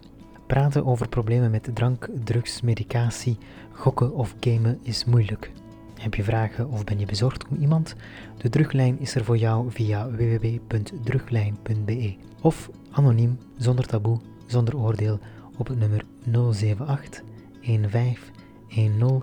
Praten 0.47 0.87
over 0.87 1.09
problemen 1.09 1.51
met 1.51 1.71
drank, 1.75 2.09
drugs, 2.25 2.61
medicatie, 2.61 3.39
gokken 3.73 4.15
of 4.15 4.35
gamen 4.41 4.79
is 4.83 5.05
moeilijk. 5.05 5.53
Heb 5.95 6.15
je 6.15 6.25
vragen 6.25 6.69
of 6.69 6.85
ben 6.85 6.99
je 6.99 7.07
bezorgd 7.07 7.49
om 7.49 7.57
iemand? 7.61 7.95
De 8.37 8.49
Druglijn 8.49 9.01
is 9.01 9.15
er 9.15 9.25
voor 9.25 9.39
jou 9.39 9.71
via 9.71 10.11
www.druglijn.be 10.11 12.17
of 12.41 12.71
anoniem, 12.91 13.39
zonder 13.57 13.87
taboe, 13.87 14.21
zonder 14.47 14.77
oordeel 14.77 15.19
op 15.57 15.67
het 15.67 15.79
nummer 15.79 16.05
078 16.53 17.23
1510 17.61 19.23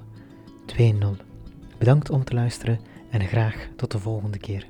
20. 0.66 1.26
Bedankt 1.78 2.10
om 2.10 2.24
te 2.24 2.34
luisteren 2.34 2.80
en 3.22 3.28
graag 3.28 3.68
tot 3.76 3.92
de 3.92 4.00
volgende 4.00 4.38
keer. 4.38 4.68